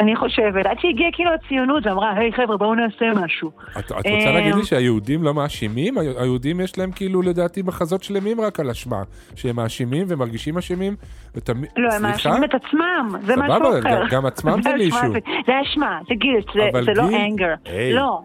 [0.00, 3.50] אני חושבת, עד שהגיעה כאילו הציונות ואמרה, היי חבר'ה, בואו נעשה משהו.
[3.78, 5.94] את, את רוצה אמ, להגיד לי שהיהודים לא מאשימים?
[5.98, 9.02] היהודים יש להם כאילו לדעתי מחזות שלמים רק על אשמה.
[9.36, 10.96] שהם מאשימים ומרגישים אשמים.
[11.34, 11.70] ותמיד...
[11.76, 12.02] לא, הם?
[12.02, 14.00] מאשימים את עצמם, זה סבבה, משהו אחר.
[14.00, 15.12] גם- גם עצמם זה מישהו.
[15.46, 16.46] זה- אשמה, זה גילט,
[16.84, 17.54] זה, לא אנגר.
[17.94, 18.20] לא.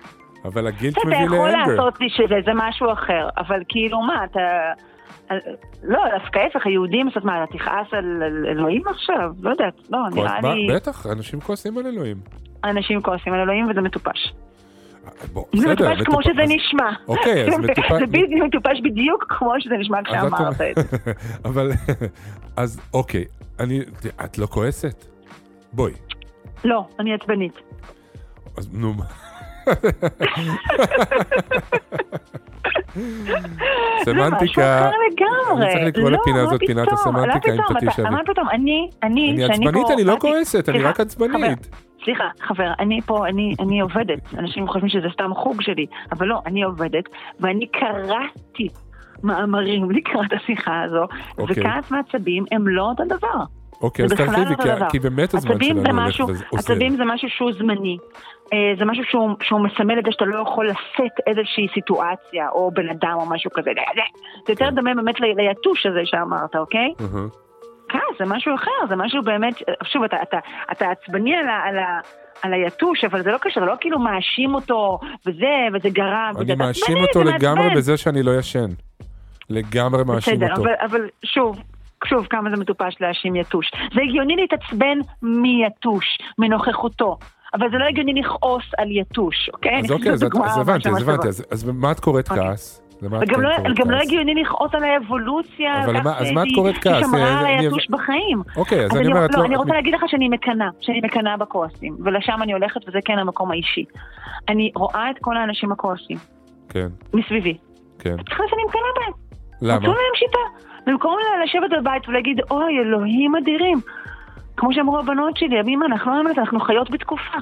[0.45, 1.71] אבל הגילט אתה מביא יכול לאנגר.
[1.75, 4.39] לעשות לי שזה, זה משהו אחר, אבל כאילו מה, אתה...
[5.83, 9.31] לא, דווקא ההפך, היהודים, זאת אומרת, אתה תכעס על אלוהים עכשיו?
[9.39, 10.67] לא יודעת, לא, נראה מה, לי...
[10.75, 12.17] בטח, אנשים כועסים על אלוהים.
[12.63, 14.33] אנשים כועסים על אלוהים וזה מטופש.
[15.33, 16.91] בוא, זה בסדר, מטופש כמו שזה נשמע.
[17.07, 17.91] אוקיי, אז מטופש...
[17.99, 21.11] זה בדיוק מטופש בדיוק כמו שזה נשמע כשאמרת את זה.
[21.49, 21.71] אבל,
[22.57, 23.25] אז אוקיי,
[23.59, 23.79] אני,
[24.25, 25.05] את לא כועסת?
[25.73, 25.93] בואי,
[26.63, 27.53] לא, אני עצבנית.
[28.57, 29.05] אז נו, מה?
[34.05, 34.89] סמנטיקה.
[34.89, 36.91] אני צריך לקרוא לא, לפינה הזאת פינת?
[36.91, 38.09] הסמנטיקה עם פטיש אבי.
[38.09, 38.49] מה פתאום?
[38.49, 41.69] אני, אני, אני עצבנית, אני לא כועסת, אני רק עצבנית.
[42.03, 44.33] סליחה, חבר, אני פה, אני, אני עובדת.
[44.37, 47.03] אנשים חושבים שזה סתם חוג שלי, אבל לא, אני עובדת,
[47.39, 48.67] ואני קראתי
[49.23, 51.05] מאמרים לקראת השיחה הזו,
[51.37, 51.55] אוקיי.
[51.59, 53.43] וכעס ועצבים הם לא אותו דבר.
[53.81, 54.91] אוקיי, אז תרחיבי, לא כי-.
[54.91, 56.45] כי באמת הזמן שלנו הולך משהו- ועוזר.
[56.57, 57.97] עצבים זה משהו שהוא זמני.
[58.53, 62.71] אה, זה משהו שהוא, שהוא מסמל את זה שאתה לא יכול לשאת איזושהי סיטואציה, או
[62.71, 63.71] בן אדם או משהו כזה.
[63.95, 64.01] זה,
[64.51, 66.93] יותר דומה באמת ליתוש הזה שאמרת, אוקיי?
[67.89, 70.37] כעס זה משהו אחר, זה משהו באמת, שוב, אתה, אתה,
[70.71, 71.99] אתה עצבני על, ה, על, ה,
[72.43, 76.31] על היתוש, אבל זה לא קשר, לא כאילו מאשים אותו, וזה, וזה גרם.
[76.35, 77.75] אני וזה- מאשים אותו לגמרי מעצבן.
[77.77, 78.67] בזה שאני לא ישן.
[79.49, 80.61] לגמרי מאשים בסדר, אותו.
[80.61, 81.59] אבל, אבל שוב,
[82.05, 83.71] שוב, כמה זה מטופש להאשים יתוש.
[83.95, 87.17] זה הגיוני להתעצבן מיתוש, מנוכחותו.
[87.53, 89.79] אבל זה לא הגיוני לכעוס על יתוש, אוקיי?
[89.79, 90.23] אז אוקיי, אז
[90.57, 91.27] הבנתי, אז הבנתי.
[91.27, 92.47] אז- מה את קוראת אוקיי.
[92.47, 92.81] כעס?
[93.03, 93.97] וגם לא, גם לא?
[93.97, 96.93] הגיוני לכעוס על האבולוציה, אבל אז מה את קוראת כעס?
[96.93, 98.41] היא שמרה על היתוש בחיים.
[98.55, 99.45] אוקיי, אז אני אני, אומר, את לא, לא...
[99.45, 103.51] אני רוצה להגיד לך שאני מקנאה, שאני מקנאה בכועסים, ולשם אני הולכת וזה כן המקום
[103.51, 103.85] האישי.
[104.49, 106.17] אני רואה את כל האנשים הכועסים,
[106.69, 107.57] כן, מסביבי.
[107.99, 108.17] כן.
[108.17, 109.13] תכל'ס אני מקנאה בהם.
[109.61, 109.79] למה?
[109.79, 110.71] מצאו להם שיטה.
[110.87, 113.77] במקום לשבת בבית ולהגיד, אוי, אלוהים אדירים.
[114.61, 117.37] כמו שאמרו הבנות שלי, אבימה, אנחנו לא אנחנו חיות בתקופה.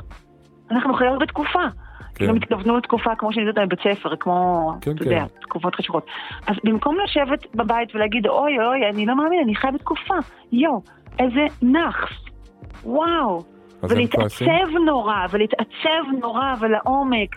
[0.72, 1.59] אנחנו חיות בתקופה.
[2.15, 5.09] כאילו הם התכוונו לתקופה כמו שאני יודעת בבית ספר, כמו, כן, אתה כן.
[5.09, 6.05] יודע, תקופות חשוכות.
[6.47, 10.13] אז במקום לשבת בבית ולהגיד, אוי, אוי, אני לא מאמין, אני חי בתקופה.
[10.51, 10.82] יואו,
[11.20, 12.15] איזה נאחס.
[12.84, 13.43] וואו.
[13.84, 14.46] ולהתעצב?
[14.86, 17.36] נורא, ולהתעצב נורא ולעומק,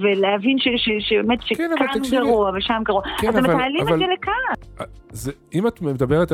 [0.00, 1.46] ולהבין שבאמת כן,
[2.04, 2.20] שכאן.
[2.20, 3.02] גרוע ושם גרוע.
[3.18, 4.86] כן, אבל- מתעלים את זה לכאן.
[5.10, 6.32] זה, אם את מדברת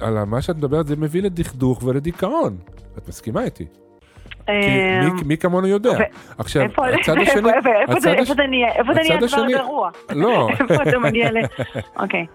[0.00, 2.56] על מה שאת מדברת, זה מביא לדכדוך ולדיכאון.
[2.98, 3.64] את מסכימה איתי?
[4.46, 5.90] כי אמ, מי, כמונו יודע.
[6.38, 7.50] עכשיו, הצד השני...
[7.54, 8.68] איפה- זה- זה נהיה?
[9.20, 9.90] זה השני- גרוע?
[10.12, 10.48] לא.
[10.70, 11.36] איפה אתה מגיע ל...
[12.00, 12.26] אוקיי.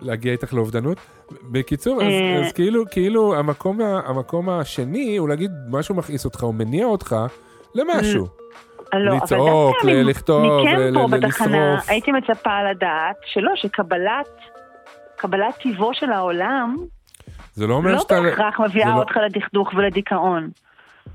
[0.00, 0.98] להגיע איתך לאובדנות.
[1.42, 2.40] בקיצור, אז, אה.
[2.46, 3.34] אז כאילו, כאילו
[4.06, 7.16] המקום, השני הוא להגיד משהו מכעיס אותך או מניע אותך
[7.74, 8.26] למשהו.
[8.92, 10.68] לא, אבל לצעוק, לכתוב,
[11.12, 11.88] לשרוף.
[11.88, 14.28] הייתי מצפה לדעת שלא, שקבלת
[15.16, 16.76] קבלת טיבו של העולם
[17.54, 18.20] זה לא אומר לא שאתה...
[18.20, 20.50] בהכרח מביאה זה לא- אותך לדכדוך ולדיכאון.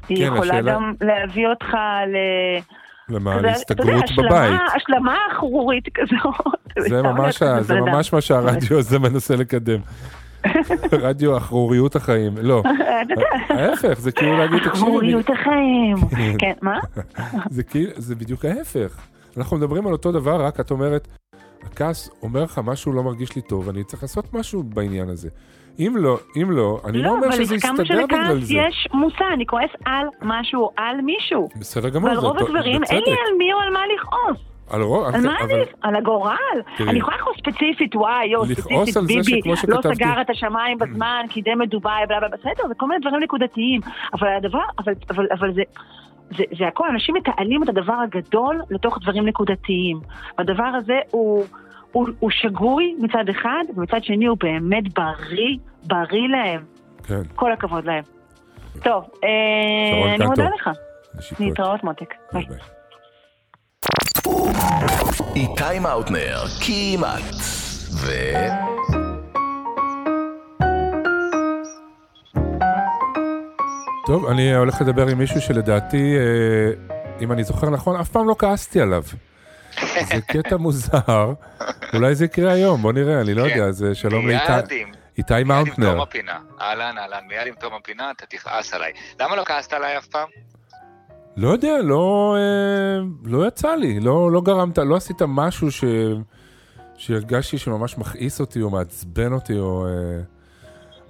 [0.10, 1.74] היא כן, יכולה השאלה- גם להביא אותך
[2.08, 2.16] ל...
[3.16, 3.42] למה?
[3.42, 4.60] להסתגרות השלמה- בבית.
[4.76, 6.46] השלמה אחרורית כזאת.
[6.90, 7.82] זה ממש, ה- זה.
[7.82, 9.80] ממש מה שהרדיו הזה מנסה לקדם.
[11.06, 12.34] רדיו אחרוריות החיים.
[12.42, 12.64] לא,
[13.10, 15.96] יודע, ההפך, זה כאילו להגיד, תקשיבי, אחרוריות החיים.
[16.40, 16.80] כן, מה?
[17.50, 18.98] זה כאילו, זה בדיוק ההפך.
[19.38, 21.08] אנחנו מדברים על אותו דבר, רק את אומרת,
[21.64, 25.30] הכעס אומר לך משהו לא מרגיש לי טוב, אני צריך לעשות משהו בעניין הזה.
[25.80, 28.54] אם לא, אם לא, אני לא אומר שזה אבל כמה יסתדר בגלל שלכעס זה.
[28.56, 31.50] יש מושא, אני כועס על משהו, על מישהו.
[31.60, 33.12] בסדר גמור, ועל רוב הדברים אין לי.
[33.12, 34.38] על מי או על מה לכעוס.
[34.70, 35.64] על רוב, על מה אבל- אני?
[35.82, 36.36] על הגורל.
[36.78, 36.90] תראי.
[36.90, 41.70] אני יכולה לכעוס ספציפית, וואי, יו, ספציפית, ביבי, לא סגר את השמיים בזמן, קידם את
[41.70, 43.82] דובאי, בלה בלה, בסדר, זה כל מיני דברים נקודתיים.
[44.14, 45.62] אבל הדבר, אבל- אבל- אבל זה...
[46.38, 50.00] זה, זה הכל, אנשים מתעלים את הדבר הגדול לתוך דברים נקודתיים.
[50.38, 51.44] והדבר הזה הוא,
[51.96, 56.64] הוא, הוא שגוי מצד אחד, ומצד שני הוא באמת בריא, בריא להם.
[57.04, 58.04] כן, כל הכבוד להם.
[58.84, 60.26] טוב, אה, אני.
[60.26, 60.70] מודה לך.
[61.40, 62.14] להתראות מותק.
[62.34, 62.46] ביי.
[62.46, 62.58] ביי.
[65.36, 67.36] איתי מאוטנר, כמעט.
[68.02, 68.08] ו...
[74.08, 78.36] טוב, אני הולך לדבר עם מישהו שלדעתי, אה, אם אני זוכר נכון, אף פעם לא
[78.40, 79.04] כעסתי עליו.
[80.04, 81.34] זה קטע מוזר,
[81.94, 83.50] אולי זה יקרה היום, בוא נראה, אני לא כן.
[83.50, 84.86] יודע, זה שלום לאיתי
[85.18, 85.92] איתי מיד עם מאונטנר.
[85.92, 86.40] תום הפינה.
[86.62, 88.92] אהלן, אהלן, מיד עם תום הפינה אתה תכעס עליי.
[89.20, 90.28] למה לא כעסת עליי אף פעם?
[91.38, 95.84] לא יודע, לא, אה, לא יצא לי, לא, לא גרמת, לא עשית משהו ש...
[96.98, 99.88] שהרגשתי שממש מכעיס אותי או מעצבן אותי או...
[99.88, 99.92] אה,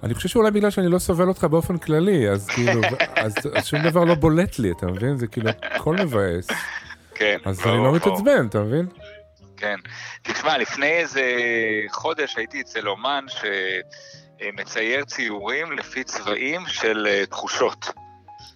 [0.02, 2.80] אני חושב שאולי בגלל שאני לא סובל אותך באופן כללי, אז כאילו,
[3.24, 5.16] אז, אז שום דבר לא בולט לי, אתה מבין?
[5.16, 6.48] זה כאילו הכל מבאס.
[7.18, 7.38] כן.
[7.44, 7.92] אז אני לא.
[7.92, 8.86] מתעצבן, אתה מבין?
[9.56, 9.76] כן.
[10.22, 11.22] תשמע, לפני איזה
[11.90, 13.24] חודש הייתי אצל אומן
[14.38, 17.90] שמצייר ציורים לפי צבעים של אה, תחושות.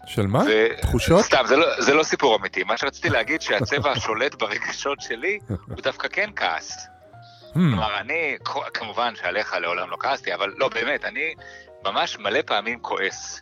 [0.06, 0.42] של מה?
[0.46, 1.24] ו- תחושות?
[1.24, 2.64] סתם, זה לא, זה לא סיפור אמיתי.
[2.64, 6.86] מה שרציתי להגיד שהצבע השולט ברגשות שלי הוא דווקא כן כעס.
[7.50, 8.36] Hmm, כלומר, אני,
[8.74, 11.34] כמובן שעליך לעולם לא כעסתי, אבל לא, באמת, אני
[11.84, 13.40] ממש מלא פעמים כועס.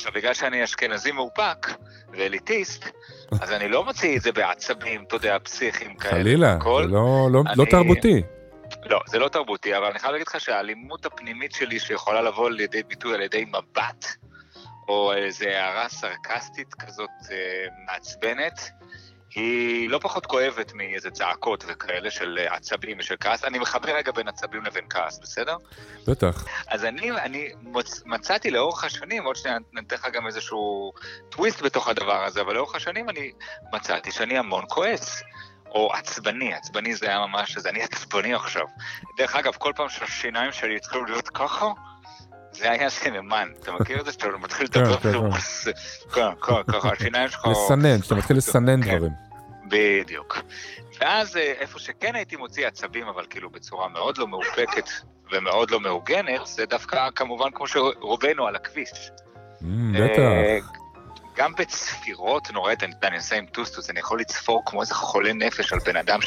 [0.00, 1.66] עכשיו, בגלל שאני אשכנזי מאופק
[2.12, 2.84] ואליטיסט,
[3.42, 6.12] אז אני לא מוציא את זה בעצבים, אתה יודע, פסיכיים כאלה.
[6.12, 6.58] חלילה.
[6.62, 8.22] זה לא, לא, לא אני- תרבותי.
[8.84, 12.82] לא, זה לא תרבותי, אבל אני חייב להגיד לך שהאלימות הפנימית שלי שיכולה לבוא לידי
[12.82, 14.06] ביטוי על ידי מבט,
[14.88, 17.36] או איזו הערה סרקסטית כזאת אה,
[17.86, 18.70] מעצבנת,
[19.34, 23.44] היא לא פחות כואבת מאיזה צעקות וכאלה של אה, עצבים ושל כעס.
[23.44, 25.56] אני מחבר רגע בין עצבים לבין כעס, בסדר?
[26.06, 26.44] בטח.
[26.68, 30.92] אז אני, אני מוצ, מצאתי לאורך השנים, עוד שנייה ניתן לך גם איזשהו
[31.28, 33.32] טוויסט בתוך הדבר הזה, אבל לאורך השנים אני
[33.72, 35.22] מצאתי שאני המון כועס.
[35.74, 38.66] או עצבני, עצבני זה היה ממש, זה אני עצבני עכשיו.
[39.16, 41.66] דרך אגב, כל פעם שהשיניים שלי התחילו להיות ככה,
[42.52, 43.48] זה היה סממן.
[43.60, 45.30] אתה מכיר את זה שאתה מתחיל כן, לדבר
[46.14, 47.46] כן, ככה, ככה, השיניים שלך...
[47.50, 48.96] לסנן, שאתה מתחיל לסנן כן.
[48.96, 49.12] דברים.
[49.68, 50.38] בדיוק.
[51.00, 54.88] ואז אה, איפה שכן הייתי מוציא עצבים, אבל כאילו בצורה מאוד לא מאופקת
[55.32, 59.10] ומאוד לא מעוגנת, זה דווקא כמובן כמו שרובנו על הכביש.
[59.62, 59.64] Mm,
[59.96, 60.79] אה, בטח.
[61.40, 65.72] גם בצפירות נוראית, אני אני עושה עם טוסטוס, אני יכול לצפור כמו איזה חולה נפש
[65.72, 66.18] על בן אדם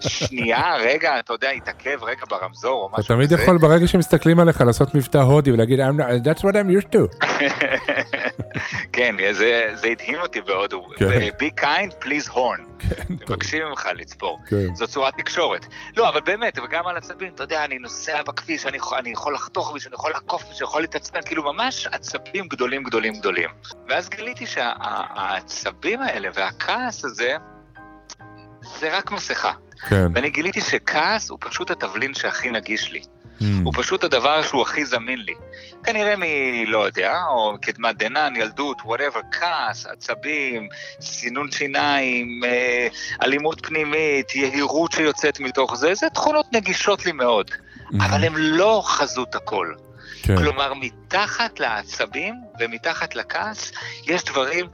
[0.00, 3.42] ששנייה, רגע, אתה יודע, יתעכב רגע ברמזור או אתה משהו תמיד כזה.
[3.42, 7.26] יכול ברגע שמסתכלים עליך לעשות מבטא הודי ולהגיד "I'm not- That's what I'm used to.
[8.92, 10.86] כן, זה, זה הדהים אותי בהודו.
[10.96, 11.04] כן.
[11.06, 12.60] ו-be kind, please horn.
[12.78, 13.02] כן.
[13.10, 14.38] מבקשים ממך לצפור.
[14.46, 14.74] כן.
[14.74, 15.66] זו צורת תקשורת.
[15.96, 19.74] לא, אבל באמת, וגם על עצבים, אתה יודע, אני נוסע בכביש, אני, אני יכול לחתוך
[19.74, 23.48] מישהו, אני יכול לעקוף מישהו, יכול להתעצבן, כאילו ממש עצבים גדולים גדולים גדולים.
[23.88, 27.36] ואז גיליתי שהעצבים האלה והכעס הזה,
[28.78, 29.52] זה רק מסכה.
[29.88, 30.06] כן.
[30.14, 33.00] ואני גיליתי שכעס הוא פשוט התבלין שהכי נגיש לי.
[33.00, 35.34] Mm, הוא פשוט הדבר שהוא הכי זמין לי.
[35.84, 36.22] כנראה מ...
[36.66, 40.68] לא יודע, או קדמת דנן, ילדות, whatever, כעס, עצבים,
[41.00, 42.88] סינון שיניים, אה,
[43.22, 47.50] אלימות פנימית, יהירות שיוצאת מתוך זה, זה תכונות נגישות לי מאוד.
[47.50, 47.96] mm.
[48.04, 49.74] אבל הן לא חזות הכל.
[50.22, 50.36] כן.
[50.36, 53.72] כלומר, מתחת לעצבים ומתחת לכעס,
[54.06, 54.66] יש דברים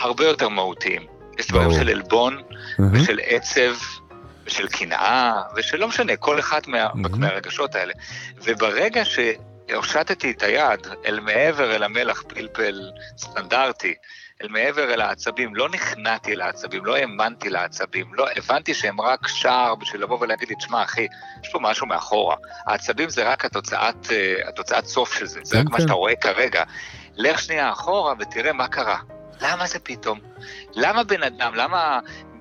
[0.00, 1.06] הרבה יותר מהותיים.
[1.38, 1.70] יש דברים.
[1.70, 2.42] של עלבון
[2.78, 3.02] מהמם.
[3.02, 3.74] ושל עצב
[4.46, 7.20] ושל קנאה, ושל לא משנה, כל אחד מה, מהמם.
[7.20, 7.92] מהרגשות האלה.
[8.42, 13.94] וברגע שהושטתי את היד אל מעבר אל המלח פלפל סטנדרטי,
[14.42, 19.28] אל מעבר אל העצבים, לא נכנעתי אל העצבים, לא האמנתי לעצבים, לא הבנתי שהם רק
[19.28, 21.06] שער בשביל לבוא ולהגיד לי, תשמע אחי,
[21.42, 22.36] יש פה משהו מאחורה.
[22.66, 25.82] העצבים זה רק התוצאת, אה, התוצאת סוף של זה, זה כן, רק מה כן.
[25.82, 26.64] שאתה רואה כרגע.
[27.16, 28.98] לך שנייה אחורה ותראה מה קרה.
[29.40, 30.18] למה זה פתאום?
[30.74, 32.00] למה בן אדם, למה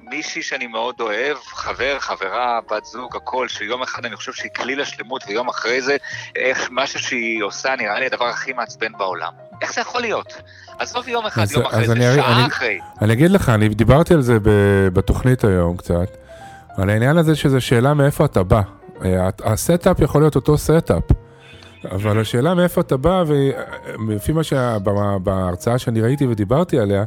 [0.10, 4.82] מישהי שאני מאוד אוהב, חבר, חברה, בת זוג, הכל, שיום אחד אני חושב שהיא כליל
[4.82, 5.98] השלמות, ויום אחרי זה,
[6.36, 9.32] איך משהו שהיא עושה נראה לי הדבר הכי מעצבן בעולם.
[9.62, 10.42] איך זה יכול להיות?
[10.80, 12.80] עזוב יום אחד, אז- יום אחרי אז זה, אני- שעה אני- אחרי.
[13.02, 16.18] אני אגיד לך, אני דיברתי על זה ב- בתוכנית היום קצת,
[16.78, 18.62] על העניין הזה שזו שאלה מאיפה אתה בא.
[19.06, 21.04] אה, ה setup יכול להיות אותו setup,
[21.92, 27.04] אבל השאלה מאיפה אתה בא, ולפי מה שבהרצאה שאני ראיתי ודיברתי עליה,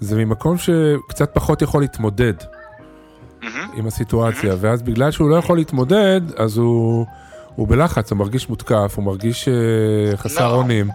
[0.00, 2.34] זה ממקום שקצת פחות יכול להתמודד
[3.42, 3.70] מהמם.
[3.74, 7.06] עם הסיטואציה, ואז בגלל שהוא לא יכול להתמודד, אז הוא,
[7.54, 10.54] הוא בלחץ, הוא מרגיש מותקף, הוא מרגיש אה, חסר.
[10.54, 10.90] אונים.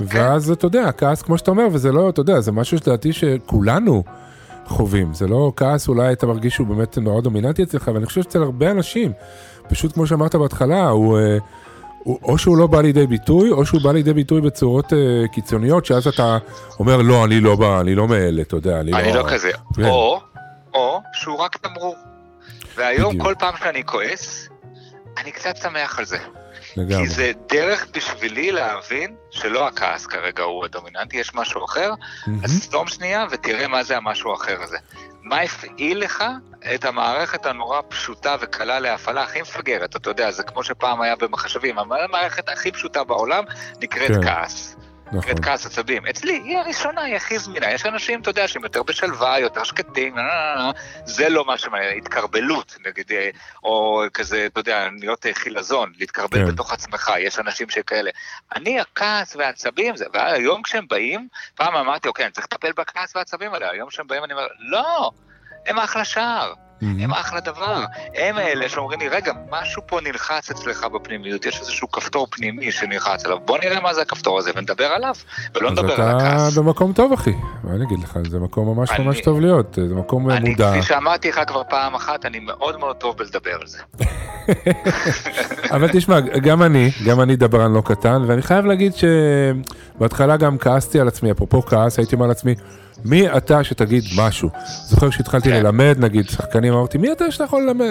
[0.00, 4.02] ואז אתה יודע, כעס כמו שאתה אומר, וזה לא, אתה יודע, זה משהו שלדעתי שכולנו
[4.66, 5.14] חווים.
[5.14, 8.70] זה לא כעס, אולי אתה מרגיש שהוא באמת מאוד דומיננטי אצלך, ואני חושב שאצל הרבה
[8.70, 9.12] אנשים,
[9.68, 11.38] פשוט כמו שאמרת בהתחלה, הוא, הוא,
[12.06, 16.06] או שהוא לא בא לידי ביטוי, או שהוא בא לידי ביטוי בצורות אה, קיצוניות, שאז
[16.06, 16.38] אתה
[16.78, 19.50] אומר, לא, אני לא בא, אני לא מאלה, אתה יודע, אני, אני לא כזה.
[19.76, 19.84] כן.
[19.84, 20.20] או,
[20.74, 21.96] או שהוא רק תמרור.
[22.76, 23.26] והיום בדיוק.
[23.26, 24.48] כל פעם שאני כועס,
[25.18, 26.18] אני קצת שמח על זה.
[26.76, 27.02] לגמרי.
[27.02, 31.92] כי זה דרך בשבילי להבין שלא הכעס כרגע הוא הדומיננטי, יש משהו אחר,
[32.26, 32.44] מהמם.
[32.44, 34.78] אז סתום שנייה ותראה מה זה המשהו האחר הזה.
[35.22, 36.24] מה הפעיל לך
[36.74, 41.78] את המערכת הנורא פשוטה וקלה להפעלה הכי מפגרת, אתה יודע, זה כמו שפעם היה במחשבים,
[41.78, 43.44] המערכת הכי פשוטה בעולם
[43.80, 44.22] נקראת כן.
[44.22, 44.76] כעס.
[45.12, 45.18] נכון.
[45.18, 46.06] נקראת כעס עצבים.
[46.06, 47.70] אצלי היא הראשונה, היא הכי זמינה.
[47.70, 50.70] יש אנשים, אתה יודע, שהם יותר בשלווה, יותר שקטים, אה, אה, אה,
[51.04, 53.12] זה לא מה שמעניין, התקרבלות, נגיד,
[53.64, 56.52] או כזה, אתה יודע, להיות חילזון, להתקרבל כן.
[56.52, 58.10] בתוך עצמך, יש אנשים שכאלה.
[58.54, 63.54] אני, הכעס והעצבים, זה, והיום כשהם באים, פעם אמרתי, אוקיי, אני צריך לטפל בכעס והעצבים
[63.54, 65.10] האלה, היום כשהם באים אני אומר, לא,
[65.66, 66.54] הם אחלה שער.
[66.82, 67.00] מהמם.
[67.00, 67.84] הם אחלה דבר.
[68.14, 73.24] הם אלה שאומרים לי, רגע, משהו פה נלחץ אצלך בפנימיות, יש איזשהו כפתור פנימי שנלחץ
[73.24, 75.14] עליו, בוא נראה מה זה הכפתור הזה ונדבר עליו,
[75.54, 76.58] ולא אז נדבר על אתה הכעס.
[76.58, 77.32] במקום טוב, אחי.
[77.64, 80.50] מה אני אגיד לך, זה מקום ממש אני- ממש טוב להיות, זה מקום אה, אני,
[80.50, 80.70] מודע.
[80.72, 83.78] כפי שאמרתי לך כבר פעם אחת, אני מאוד מאוד טוב בלדבר על זה.
[85.74, 91.00] אבל תשמע, גם אני, גם אני דברן לא קטן, ואני חייב להגיד שבהתחלה גם כעסתי
[91.00, 92.54] על עצמי, אפרופו כעס, הייתי אומר לעצמי,
[93.04, 94.50] מי אתה שתגיד משהו?
[94.88, 95.56] זוכר שהתחלתי כן.
[95.56, 97.90] ללמד, נגיד, שחקנים, אמרתי, מי אתה שאתה יכול ללמד?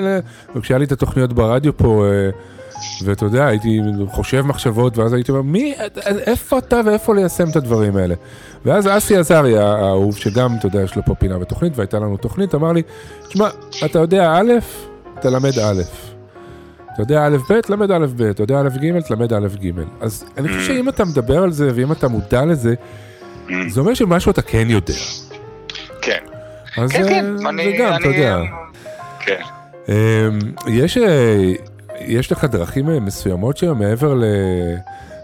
[0.55, 2.29] וכשהיה לי את התוכניות ברדיו פה, אה,
[3.03, 5.73] ואתה יודע, הייתי חושב מחשבות, ואז הייתי אומר, מי,
[6.05, 8.15] איפה אתה ואיפה ליישם את הדברים האלה?
[8.65, 12.55] ואז אסי עזריה, האהוב, שגם, אתה יודע, יש לו פה פינה בתוכנית, והייתה לנו תוכנית,
[12.55, 12.81] אמר לי,
[13.27, 13.49] תשמע,
[13.85, 14.51] אתה יודע א',
[15.21, 15.81] תלמד א'.
[16.93, 19.71] אתה יודע א' ב', תלמד א' ב', אתה יודע א' ג', תלמד א' ג'.
[20.01, 22.73] אז אני חושב שאם אתה מדבר על זה, ואם אתה מודע לזה,
[23.67, 24.93] זה אומר שמשהו אתה כן יודע.
[26.01, 26.17] כן.
[26.77, 27.77] אז כן, אה, כן, זה אני...
[27.77, 28.37] גם, אתה אני- יודע.
[29.29, 29.41] כן.
[29.89, 31.53] אמ, יש, אה,
[31.99, 34.23] יש לך דרכים אה, מסוימות שהן מעבר ל...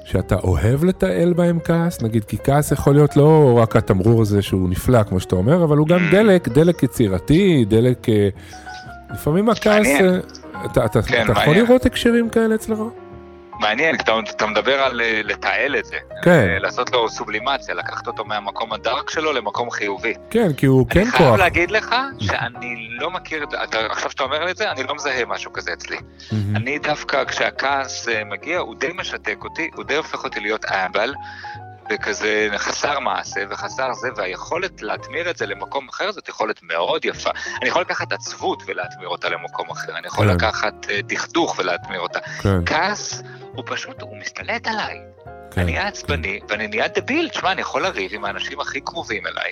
[0.05, 2.01] שאתה אוהב לתעל בהם כעס?
[2.01, 5.77] נגיד, כי כעס יכול להיות לא רק התמרור הזה שהוא נפלא, כמו שאתה אומר, אבל
[5.77, 8.09] הוא גם דלק, דלק יצירתי, דלק...
[8.09, 8.29] אה,
[9.13, 9.87] לפעמים הכעס...
[9.87, 10.19] מעניין.
[10.65, 11.55] אתה, אתה, כן, אתה יכול.
[11.55, 12.77] לראות הקשרים כאלה אצלך?
[13.59, 15.97] מעניין, אתה, אתה מדבר על אה, לתעל את זה.
[16.23, 16.47] כן.
[16.49, 20.13] אה, לעשות לו סובלימציה, לקחת אותו מהמקום הדארק שלו למקום חיובי.
[20.29, 21.17] כן, כי הוא כן אני כוח.
[21.17, 24.95] חייב להגיד לך שאני לא מכיר, אתה, עכשיו שאתה אומר לי את זה, אני לא
[24.95, 25.97] מזהה משהו כזה אצלי.
[26.31, 26.55] מהמם.
[26.55, 31.13] אני דווקא, כשהכעס אה, מגיע, הוא די משתק אותי, הוא די הופך אותי להיות אהבל,
[31.89, 37.29] וכזה חסר מעשה וחסר זה, והיכולת להטמיר את זה למקום אחר זאת יכולת מאוד יפה.
[37.61, 40.35] אני יכול לקחת עצבות ולהטמיר אותה למקום אחר, אני יכול כן.
[40.35, 42.19] לקחת אה, דכדוך ולהטמיר אותה.
[42.41, 43.23] כן, כעס,
[43.55, 44.99] הוא פשוט, הוא מסתלט עליי.
[45.51, 45.61] כן.
[45.61, 49.51] אני אהיה עצבני, ואני נהיה דביל, תשמע, אני יכול לריב עם האנשים הכי קרובים אליי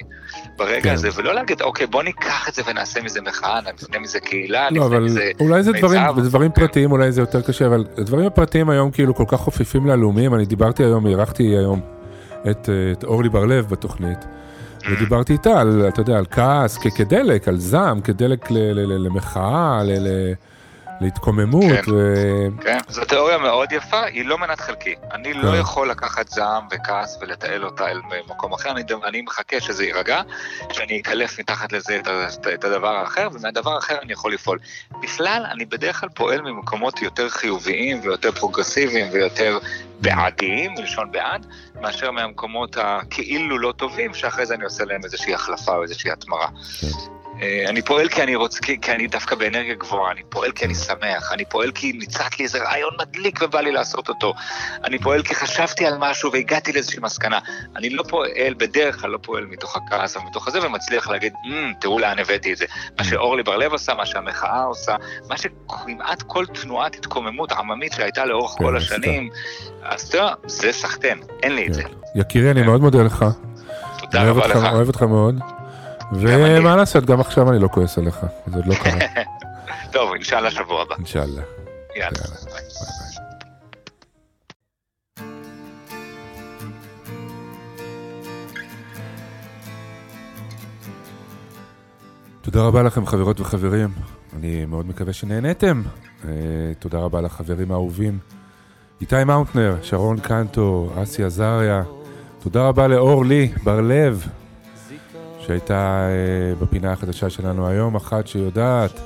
[0.57, 0.93] ברגע כן.
[0.93, 4.69] הזה, ולא להגיד, אוקיי, בוא ניקח את זה ונעשה מזה מחאה, נבנה מזה קהילה, לא,
[4.69, 5.31] נבנה אבל מזה...
[5.39, 5.87] אולי זה מיצב.
[5.87, 6.61] דברים, דברים כן.
[6.61, 10.45] פרטיים, אולי זה יותר קשה, אבל הדברים הפרטיים היום כאילו כל כך חופפים ללאומיים, אני
[10.45, 11.92] דיברתי היום, אירחתי היום
[12.51, 14.25] את, אה, את אורלי בר-לב בתוכנית,
[14.91, 19.83] ודיברתי איתה על, אתה יודע, על כעס כדלק, על זעם, כדלק ל- ל- ל- למחאה,
[19.83, 20.33] ל- ל-
[21.03, 21.63] להתקוממות.
[21.85, 21.91] כן.
[21.91, 24.95] ו- כן, זו תיאוריה מאוד יפה, היא לא מנת חלקי.
[25.11, 25.59] אני לא כן.
[25.59, 30.21] יכול לקחת זעם וכעס ולתעל אותה אל מקום אחר, אני, אני מחכה שזה יירגע,
[30.71, 34.59] שאני אקלף מתחת לזה את, ה- את הדבר האחר, ומהדבר האחר אני יכול לפעול.
[35.03, 39.57] בכלל, אני בדרך כלל פועל ממקומות יותר חיוביים ויותר פרוגרסיביים ויותר
[40.01, 41.45] בעדיים, מלשון בעד,
[41.81, 46.47] מאשר מהמקומות הכאילו לא טובים, שאחרי זה אני עושה להם איזושהי החלפה או איזושהי התמרה.
[46.81, 46.87] כן.
[47.43, 50.65] אה, אני פועל כי אני רוצה, כי, כי אני דווקא באנרגיה גבוהה, אני פועל כי
[50.65, 54.33] אני שמח, אני פועל כי ניצת לי איזה רעיון מדליק ובא לי לעשות אותו,
[54.83, 57.39] אני פועל כי חשבתי על משהו והגעתי לאיזושהי מסקנה.
[57.75, 61.79] אני לא פועל, בדרך כלל לא פועל מתוך הכעס או מתוך הזה, ומצליח להגיד, mm,
[61.81, 62.65] תראו לאן הבאתי את זה.
[62.97, 64.95] מה שאורלי בר-לב עושה, מה שהמחאה עושה,
[65.29, 68.77] מה שכמעט כל תנועת התקוממות עממית שהייתה לאורך כן, כל.
[68.77, 69.29] השנים,
[69.83, 71.83] אז אתה יודע, זה סחטיין, אין לי את זה.
[71.83, 71.89] כן.
[72.15, 73.25] יקירי, אני מאוד מודה לך.
[73.99, 74.55] תודה רבה לך.
[74.55, 75.62] אוהב אותך מאוד.
[76.19, 78.99] ומה לעשות, גם עכשיו אני לא כועס עליך, זה עוד לא קרה,
[79.93, 80.95] טוב, אינשאללה שבוע הבא.
[80.95, 81.41] אינשאללה.
[81.95, 82.19] יאללה.
[92.41, 93.89] תודה רבה לכם חברות וחברים,
[94.35, 95.81] אני מאוד מקווה שנהניתם.
[96.25, 96.29] אה,
[96.79, 98.17] תודה רבה לחברים האהובים.
[99.01, 101.83] איתי מאונטנר, שרון קנטו, אסי עזריה.
[102.43, 104.27] תודה רבה לאורלי בר-לב,
[105.47, 109.01] שהייתה אה, בפינה החדשה שלנו היום, אחת שיודעת.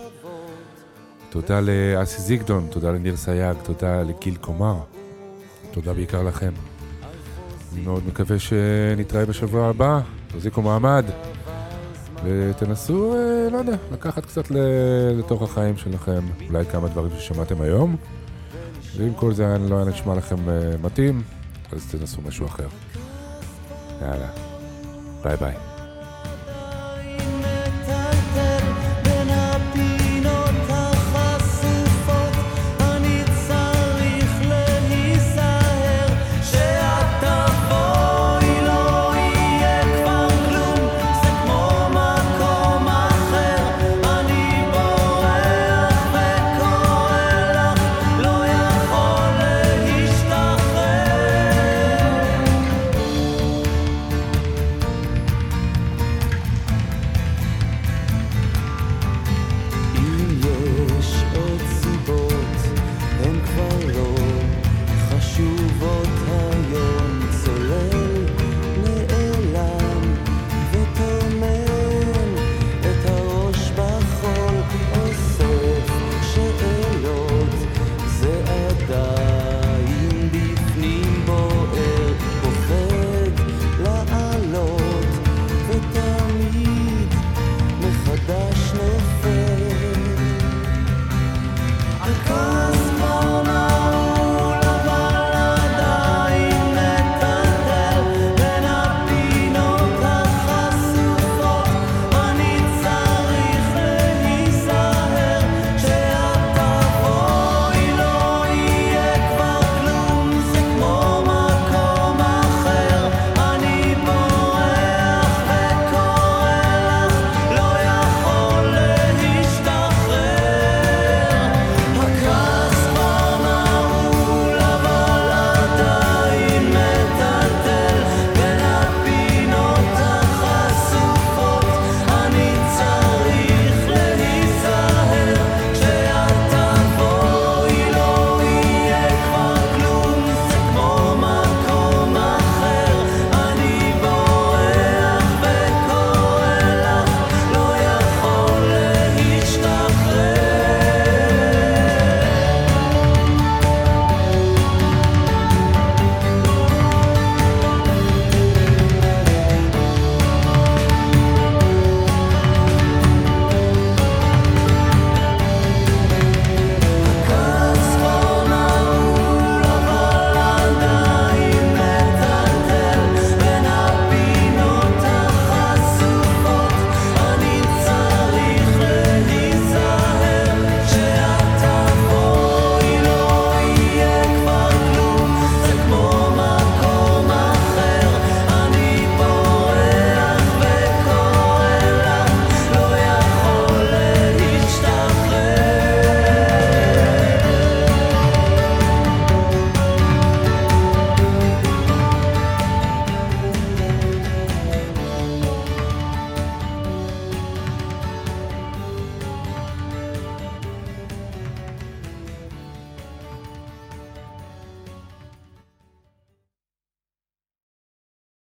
[1.29, 4.75] תודה לאסי זיגדון, תודה לניר סייג, תודה לגיל קומר.
[5.71, 6.51] תודה בעיקר לכם.
[7.73, 11.05] אני מאוד מקווה שנתראה בשבוע הבא, תחזיקו מעמד.
[12.23, 14.51] ותנסו, אה, לא יודע, לקחת קצת
[15.17, 17.95] לתוך החיים שלכם, אולי כמה דברים ששמעתם היום,
[18.97, 21.21] ואם כל זה לא היה נשמע לכם אה, מתאים,
[21.71, 22.67] אז תנסו משהו אחר.
[24.01, 24.29] יאללה,
[25.23, 25.66] ביי ביי.